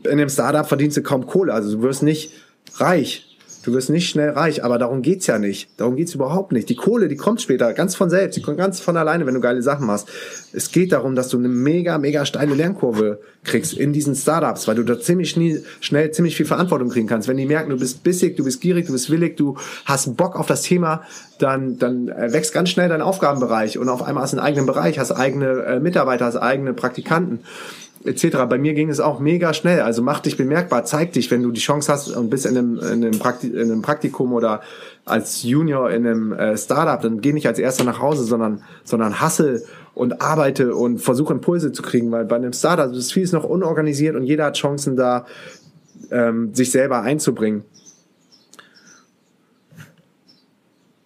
in 0.04 0.18
dem 0.18 0.28
Startup 0.28 0.66
verdienst 0.66 0.96
du 0.96 1.02
kaum 1.02 1.26
Kohle. 1.26 1.52
Also 1.52 1.76
du 1.76 1.82
wirst 1.82 2.02
nicht 2.02 2.32
reich, 2.74 3.29
Du 3.62 3.74
wirst 3.74 3.90
nicht 3.90 4.08
schnell 4.08 4.30
reich, 4.30 4.64
aber 4.64 4.78
darum 4.78 5.02
geht's 5.02 5.26
ja 5.26 5.38
nicht. 5.38 5.68
Darum 5.76 5.96
geht's 5.96 6.14
überhaupt 6.14 6.50
nicht. 6.52 6.70
Die 6.70 6.76
Kohle, 6.76 7.08
die 7.08 7.16
kommt 7.16 7.42
später 7.42 7.74
ganz 7.74 7.94
von 7.94 8.08
selbst, 8.08 8.36
die 8.36 8.42
kommt 8.42 8.56
ganz 8.56 8.80
von 8.80 8.96
alleine, 8.96 9.26
wenn 9.26 9.34
du 9.34 9.40
geile 9.40 9.60
Sachen 9.60 9.86
machst. 9.86 10.08
Es 10.54 10.72
geht 10.72 10.92
darum, 10.92 11.14
dass 11.14 11.28
du 11.28 11.36
eine 11.36 11.48
mega, 11.48 11.98
mega 11.98 12.24
steile 12.24 12.54
Lernkurve 12.54 13.20
kriegst 13.44 13.74
in 13.74 13.92
diesen 13.92 14.14
Startups, 14.14 14.66
weil 14.66 14.76
du 14.76 14.82
da 14.82 14.98
ziemlich 14.98 15.30
schnell, 15.30 15.62
schnell 15.80 16.10
ziemlich 16.10 16.36
viel 16.36 16.46
Verantwortung 16.46 16.88
kriegen 16.88 17.06
kannst. 17.06 17.28
Wenn 17.28 17.36
die 17.36 17.44
merken, 17.44 17.68
du 17.68 17.78
bist 17.78 18.02
bissig, 18.02 18.36
du 18.36 18.44
bist 18.44 18.62
gierig, 18.62 18.86
du 18.86 18.92
bist 18.92 19.10
willig, 19.10 19.36
du 19.36 19.58
hast 19.84 20.16
Bock 20.16 20.36
auf 20.36 20.46
das 20.46 20.62
Thema, 20.62 21.02
dann, 21.38 21.78
dann 21.78 22.06
wächst 22.06 22.54
ganz 22.54 22.70
schnell 22.70 22.88
dein 22.88 23.02
Aufgabenbereich 23.02 23.76
und 23.76 23.90
auf 23.90 24.02
einmal 24.02 24.22
hast 24.22 24.32
du 24.32 24.38
einen 24.38 24.46
eigenen 24.46 24.66
Bereich, 24.66 24.98
hast 24.98 25.12
eigene 25.12 25.64
äh, 25.64 25.80
Mitarbeiter, 25.80 26.24
hast 26.24 26.36
eigene 26.36 26.72
Praktikanten 26.72 27.40
etc. 28.04 28.38
Bei 28.48 28.58
mir 28.58 28.74
ging 28.74 28.88
es 28.88 29.00
auch 29.00 29.20
mega 29.20 29.52
schnell. 29.52 29.80
Also 29.80 30.02
mach 30.02 30.20
dich 30.20 30.36
bemerkbar, 30.36 30.84
zeig 30.84 31.12
dich, 31.12 31.30
wenn 31.30 31.42
du 31.42 31.50
die 31.50 31.60
Chance 31.60 31.92
hast 31.92 32.08
und 32.16 32.30
bist 32.30 32.46
in 32.46 32.56
einem, 32.56 32.78
in 32.78 33.04
einem, 33.04 33.18
Prakti 33.18 33.48
in 33.48 33.60
einem 33.60 33.82
Praktikum 33.82 34.32
oder 34.32 34.60
als 35.04 35.42
Junior 35.42 35.90
in 35.90 36.06
einem 36.06 36.32
äh, 36.32 36.56
Startup, 36.56 37.00
dann 37.00 37.20
geh 37.20 37.32
nicht 37.32 37.46
als 37.46 37.58
erster 37.58 37.84
nach 37.84 38.00
Hause, 38.00 38.24
sondern, 38.24 38.62
sondern 38.84 39.20
hassel 39.20 39.64
und 39.94 40.22
arbeite 40.22 40.74
und 40.74 40.98
versuche 40.98 41.32
Impulse 41.32 41.72
zu 41.72 41.82
kriegen, 41.82 42.10
weil 42.10 42.24
bei 42.24 42.36
einem 42.36 42.52
Startup 42.52 42.92
ist 42.92 43.12
vieles 43.12 43.32
noch 43.32 43.44
unorganisiert 43.44 44.16
und 44.16 44.24
jeder 44.24 44.46
hat 44.46 44.56
Chancen 44.56 44.96
da, 44.96 45.26
ähm, 46.10 46.54
sich 46.54 46.70
selber 46.70 47.02
einzubringen. 47.02 47.64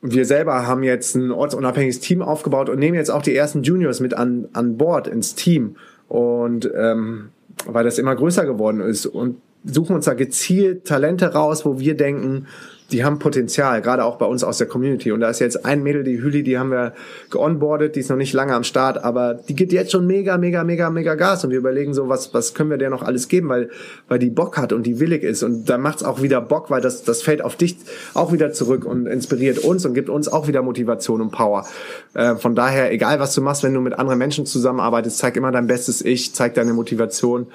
wir 0.06 0.26
selber 0.26 0.66
haben 0.66 0.82
jetzt 0.82 1.16
ein 1.16 1.30
ortsunabhängiges 1.30 1.98
Team 1.98 2.20
aufgebaut 2.20 2.68
und 2.68 2.78
nehmen 2.78 2.94
jetzt 2.94 3.10
auch 3.10 3.22
die 3.22 3.34
ersten 3.34 3.62
Juniors 3.62 4.00
mit 4.00 4.12
an, 4.12 4.48
an 4.52 4.76
Bord 4.76 5.08
ins 5.08 5.34
Team. 5.34 5.76
Und 6.14 6.70
ähm, 6.76 7.30
weil 7.66 7.82
das 7.82 7.98
immer 7.98 8.14
größer 8.14 8.44
geworden 8.44 8.80
ist. 8.80 9.04
Und 9.04 9.38
suchen 9.64 9.96
uns 9.96 10.04
da 10.04 10.14
gezielt 10.14 10.86
Talente 10.86 11.32
raus, 11.32 11.64
wo 11.64 11.80
wir 11.80 11.96
denken, 11.96 12.46
die 12.92 13.02
haben 13.02 13.18
Potenzial, 13.18 13.80
gerade 13.80 14.04
auch 14.04 14.16
bei 14.16 14.26
uns 14.26 14.44
aus 14.44 14.58
der 14.58 14.66
Community. 14.66 15.10
Und 15.10 15.20
da 15.20 15.30
ist 15.30 15.40
jetzt 15.40 15.64
ein 15.64 15.82
Mädel, 15.82 16.04
die 16.04 16.20
Hüli, 16.20 16.42
die 16.42 16.58
haben 16.58 16.70
wir 16.70 16.92
geonboardet, 17.30 17.96
die 17.96 18.00
ist 18.00 18.10
noch 18.10 18.16
nicht 18.16 18.34
lange 18.34 18.54
am 18.54 18.62
Start, 18.62 19.02
aber 19.02 19.34
die 19.34 19.54
gibt 19.54 19.72
jetzt 19.72 19.90
schon 19.90 20.06
mega, 20.06 20.36
mega, 20.36 20.64
mega, 20.64 20.90
mega 20.90 21.14
Gas. 21.14 21.44
Und 21.44 21.50
wir 21.50 21.58
überlegen 21.58 21.94
so, 21.94 22.08
was, 22.08 22.34
was 22.34 22.52
können 22.52 22.70
wir 22.70 22.76
der 22.76 22.90
noch 22.90 23.02
alles 23.02 23.28
geben, 23.28 23.48
weil, 23.48 23.70
weil 24.08 24.18
die 24.18 24.28
Bock 24.28 24.58
hat 24.58 24.72
und 24.72 24.84
die 24.84 25.00
willig 25.00 25.22
ist. 25.22 25.42
Und 25.42 25.68
da 25.68 25.78
macht's 25.78 26.02
auch 26.02 26.20
wieder 26.20 26.42
Bock, 26.42 26.70
weil 26.70 26.82
das, 26.82 27.02
das 27.04 27.22
fällt 27.22 27.42
auf 27.42 27.56
dich 27.56 27.76
auch 28.12 28.32
wieder 28.32 28.52
zurück 28.52 28.84
und 28.84 29.06
inspiriert 29.06 29.58
uns 29.58 29.86
und 29.86 29.94
gibt 29.94 30.10
uns 30.10 30.28
auch 30.28 30.46
wieder 30.46 30.62
Motivation 30.62 31.22
und 31.22 31.30
Power. 31.30 31.66
Äh, 32.12 32.36
von 32.36 32.54
daher, 32.54 32.92
egal 32.92 33.18
was 33.18 33.34
du 33.34 33.40
machst, 33.40 33.62
wenn 33.62 33.72
du 33.72 33.80
mit 33.80 33.98
anderen 33.98 34.18
Menschen 34.18 34.44
zusammenarbeitest, 34.44 35.18
zeig 35.18 35.36
immer 35.36 35.50
dein 35.50 35.66
bestes 35.66 36.04
Ich, 36.04 36.34
zeig 36.34 36.54
deine 36.54 36.74
Motivation 36.74 37.46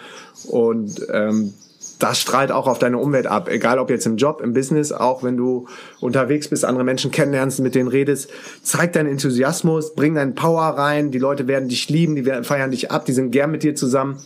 und 0.47 1.05
ähm, 1.13 1.53
das 1.99 2.19
strahlt 2.19 2.51
auch 2.51 2.65
auf 2.65 2.79
deine 2.79 2.97
Umwelt 2.97 3.27
ab. 3.27 3.49
Egal 3.49 3.77
ob 3.77 3.89
jetzt 3.89 4.05
im 4.05 4.15
Job, 4.15 4.41
im 4.41 4.53
Business, 4.53 4.91
auch 4.91 5.21
wenn 5.21 5.35
du 5.35 5.67
unterwegs 5.99 6.47
bist, 6.47 6.63
andere 6.63 6.85
Menschen 6.85 7.11
kennenlernst, 7.11 7.59
mit 7.59 7.75
denen 7.75 7.89
redest. 7.89 8.29
Zeig 8.63 8.93
deinen 8.93 9.07
Enthusiasmus, 9.07 9.93
bring 9.93 10.15
deinen 10.15 10.33
Power 10.33 10.63
rein. 10.63 11.11
Die 11.11 11.19
Leute 11.19 11.47
werden 11.47 11.67
dich 11.67 11.89
lieben, 11.89 12.15
die 12.15 12.23
feiern 12.23 12.71
dich 12.71 12.89
ab, 12.89 13.05
die 13.05 13.11
sind 13.11 13.31
gern 13.31 13.51
mit 13.51 13.63
dir 13.63 13.75
zusammen. 13.75 14.17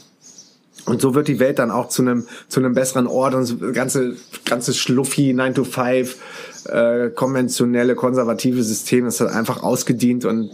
Und 0.86 1.01
so 1.01 1.15
wird 1.15 1.27
die 1.27 1.39
Welt 1.39 1.59
dann 1.59 1.71
auch 1.71 1.88
zu 1.88 2.01
einem, 2.01 2.27
zu 2.47 2.59
einem 2.59 2.73
besseren 2.73 3.07
Ort 3.07 3.33
und 3.36 3.62
das 3.62 3.73
ganze, 3.73 4.15
ganze 4.45 4.73
Schluffi, 4.73 5.33
9 5.33 5.55
to 5.55 5.63
5, 5.63 6.17
äh, 6.65 7.09
konventionelle, 7.09 7.95
konservative 7.95 8.62
System 8.63 9.07
ist 9.07 9.19
halt 9.21 9.31
einfach 9.31 9.63
ausgedient 9.63 10.25
und 10.25 10.51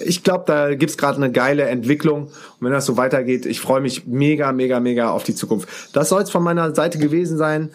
ich 0.00 0.22
glaube, 0.22 0.44
da 0.46 0.74
gibt's 0.74 0.96
gerade 0.96 1.16
eine 1.16 1.30
geile 1.32 1.64
Entwicklung. 1.64 2.24
Und 2.24 2.32
wenn 2.60 2.72
das 2.72 2.86
so 2.86 2.96
weitergeht, 2.96 3.46
ich 3.46 3.60
freue 3.60 3.80
mich 3.80 4.06
mega, 4.06 4.52
mega, 4.52 4.80
mega 4.80 5.10
auf 5.10 5.24
die 5.24 5.34
Zukunft. 5.34 5.68
Das 5.92 6.08
soll 6.08 6.22
es 6.22 6.30
von 6.30 6.42
meiner 6.42 6.74
Seite 6.74 6.98
gewesen 6.98 7.38
sein. 7.38 7.70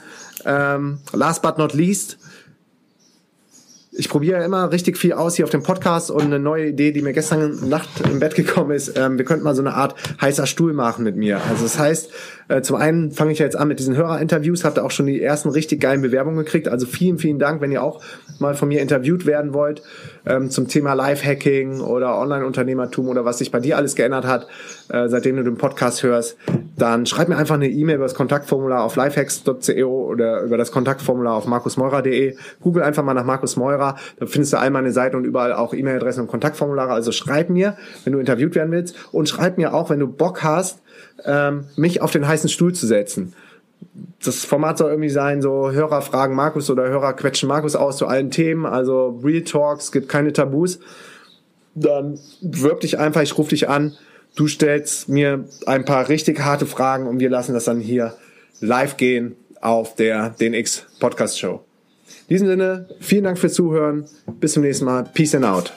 Ähm, 0.45 0.99
last 1.13 1.41
but 1.41 1.57
not 1.57 1.73
least, 1.73 2.17
ich 3.99 4.09
probiere 4.09 4.43
immer 4.43 4.71
richtig 4.71 4.97
viel 4.97 5.13
aus 5.13 5.35
hier 5.35 5.45
auf 5.45 5.51
dem 5.51 5.61
Podcast 5.61 6.09
und 6.09 6.23
eine 6.23 6.39
neue 6.39 6.67
Idee, 6.67 6.91
die 6.91 7.01
mir 7.01 7.13
gestern 7.13 7.69
Nacht 7.69 7.89
im 8.09 8.19
Bett 8.19 8.33
gekommen 8.33 8.71
ist, 8.71 8.97
ähm, 8.97 9.17
wir 9.17 9.25
könnten 9.25 9.43
mal 9.43 9.53
so 9.53 9.61
eine 9.61 9.73
Art 9.73 9.95
heißer 10.21 10.47
Stuhl 10.47 10.73
machen 10.73 11.03
mit 11.03 11.17
mir. 11.17 11.41
Also 11.49 11.63
das 11.63 11.77
heißt, 11.77 12.09
äh, 12.47 12.61
zum 12.61 12.77
einen 12.77 13.11
fange 13.11 13.31
ich 13.31 13.39
ja 13.39 13.45
jetzt 13.45 13.57
an 13.57 13.67
mit 13.67 13.79
diesen 13.79 13.95
Hörerinterviews, 13.95 14.63
habt 14.63 14.77
ihr 14.77 14.85
auch 14.85 14.91
schon 14.91 15.05
die 15.05 15.21
ersten 15.21 15.49
richtig 15.49 15.81
geilen 15.81 16.01
Bewerbungen 16.01 16.39
gekriegt. 16.39 16.67
Also 16.67 16.87
vielen, 16.87 17.19
vielen 17.19 17.39
Dank, 17.39 17.61
wenn 17.61 17.71
ihr 17.71 17.83
auch 17.83 18.01
mal 18.39 18.55
von 18.55 18.69
mir 18.69 18.81
interviewt 18.81 19.25
werden 19.25 19.53
wollt 19.53 19.83
ähm, 20.25 20.49
zum 20.49 20.67
Thema 20.67 20.93
Live-Hacking 20.93 21.81
oder 21.81 22.17
Online-Unternehmertum 22.17 23.07
oder 23.09 23.25
was 23.25 23.39
sich 23.39 23.51
bei 23.51 23.59
dir 23.59 23.77
alles 23.77 23.95
geändert 23.95 24.25
hat, 24.25 24.47
äh, 24.89 25.09
seitdem 25.09 25.35
du 25.35 25.43
den 25.43 25.57
Podcast 25.57 26.03
hörst, 26.03 26.37
dann 26.77 27.05
schreib 27.05 27.27
mir 27.27 27.37
einfach 27.37 27.55
eine 27.55 27.69
E-Mail 27.69 27.95
über 27.95 28.05
das 28.05 28.15
Kontaktformular 28.15 28.83
auf 28.83 28.95
lifehacks.co 28.95 29.83
oder 29.83 30.41
über 30.41 30.57
das 30.57 30.71
Kontaktformular 30.71 31.33
auf 31.35 31.45
markusmeurer.de. 31.45 32.35
Google 32.61 32.83
einfach 32.83 33.03
mal 33.03 33.13
nach 33.13 33.25
Markus 33.25 33.57
Meurer, 33.57 33.88
da 34.19 34.25
findest 34.25 34.53
du 34.53 34.57
all 34.57 34.69
meine 34.69 34.91
Seiten 34.91 35.15
und 35.15 35.25
überall 35.25 35.53
auch 35.53 35.73
E-Mail-Adressen 35.73 36.21
und 36.21 36.27
Kontaktformulare. 36.27 36.91
Also 36.91 37.11
schreib 37.11 37.49
mir, 37.49 37.77
wenn 38.03 38.13
du 38.13 38.19
interviewt 38.19 38.55
werden 38.55 38.71
willst 38.71 38.95
und 39.11 39.29
schreib 39.29 39.57
mir 39.57 39.73
auch, 39.73 39.89
wenn 39.89 39.99
du 39.99 40.07
Bock 40.07 40.43
hast, 40.43 40.81
ähm, 41.25 41.65
mich 41.75 42.01
auf 42.01 42.11
den 42.11 42.27
heißen 42.27 42.49
Stuhl 42.49 42.73
zu 42.73 42.87
setzen 42.87 43.33
das 44.23 44.45
Format 44.45 44.77
soll 44.77 44.91
irgendwie 44.91 45.09
sein, 45.09 45.41
so 45.41 45.71
Hörer 45.71 46.01
fragen 46.01 46.35
Markus 46.35 46.69
oder 46.69 46.87
Hörer 46.89 47.13
quetschen 47.13 47.47
Markus 47.47 47.75
aus 47.75 47.97
zu 47.97 48.07
allen 48.07 48.31
Themen, 48.31 48.65
also 48.65 49.19
Real 49.23 49.43
Talks, 49.43 49.91
gibt 49.91 50.09
keine 50.09 50.33
Tabus. 50.33 50.79
Dann 51.75 52.19
wirb 52.41 52.81
dich 52.81 52.99
einfach, 52.99 53.21
ich 53.21 53.37
rufe 53.37 53.51
dich 53.51 53.69
an, 53.69 53.95
du 54.35 54.47
stellst 54.47 55.07
mir 55.07 55.45
ein 55.65 55.85
paar 55.85 56.09
richtig 56.09 56.39
harte 56.41 56.65
Fragen 56.65 57.07
und 57.07 57.19
wir 57.19 57.29
lassen 57.29 57.53
das 57.53 57.65
dann 57.65 57.79
hier 57.79 58.15
live 58.59 58.97
gehen 58.97 59.35
auf 59.61 59.95
der 59.95 60.31
DNX 60.31 60.85
Podcast 60.99 61.39
Show. 61.39 61.68
In 62.29 62.35
diesem 62.35 62.47
Sinne, 62.47 62.85
vielen 62.99 63.23
Dank 63.23 63.39
fürs 63.39 63.55
Zuhören. 63.55 64.05
Bis 64.39 64.53
zum 64.53 64.61
nächsten 64.61 64.85
Mal. 64.85 65.03
Peace 65.15 65.33
and 65.33 65.45
out. 65.45 65.73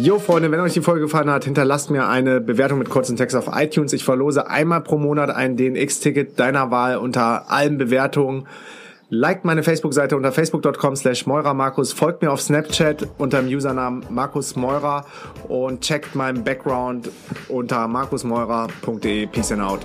Jo, 0.00 0.20
Freunde, 0.20 0.52
wenn 0.52 0.60
euch 0.60 0.74
die 0.74 0.80
Folge 0.80 1.00
gefallen 1.00 1.28
hat, 1.28 1.44
hinterlasst 1.44 1.90
mir 1.90 2.06
eine 2.06 2.40
Bewertung 2.40 2.78
mit 2.78 2.88
kurzem 2.88 3.16
Text 3.16 3.34
auf 3.34 3.48
iTunes. 3.52 3.92
Ich 3.92 4.04
verlose 4.04 4.48
einmal 4.48 4.80
pro 4.80 4.96
Monat 4.96 5.30
ein 5.30 5.56
DNX-Ticket 5.56 6.38
deiner 6.38 6.70
Wahl 6.70 6.98
unter 6.98 7.50
allen 7.50 7.78
Bewertungen. 7.78 8.46
Liked 9.10 9.44
meine 9.44 9.64
Facebook-Seite 9.64 10.16
unter 10.16 10.30
facebook.com 10.30 10.94
slash 10.94 11.26
Markus, 11.26 11.92
folgt 11.92 12.22
mir 12.22 12.30
auf 12.30 12.40
Snapchat 12.40 13.08
unter 13.18 13.42
dem 13.42 13.48
Usernamen 13.48 14.04
Markus 14.08 14.54
Meurer 14.54 15.04
und 15.48 15.80
checkt 15.80 16.14
meinen 16.14 16.44
Background 16.44 17.10
unter 17.48 17.88
markusmeurer.de. 17.88 19.26
Peace 19.26 19.50
and 19.50 19.62
out. 19.62 19.80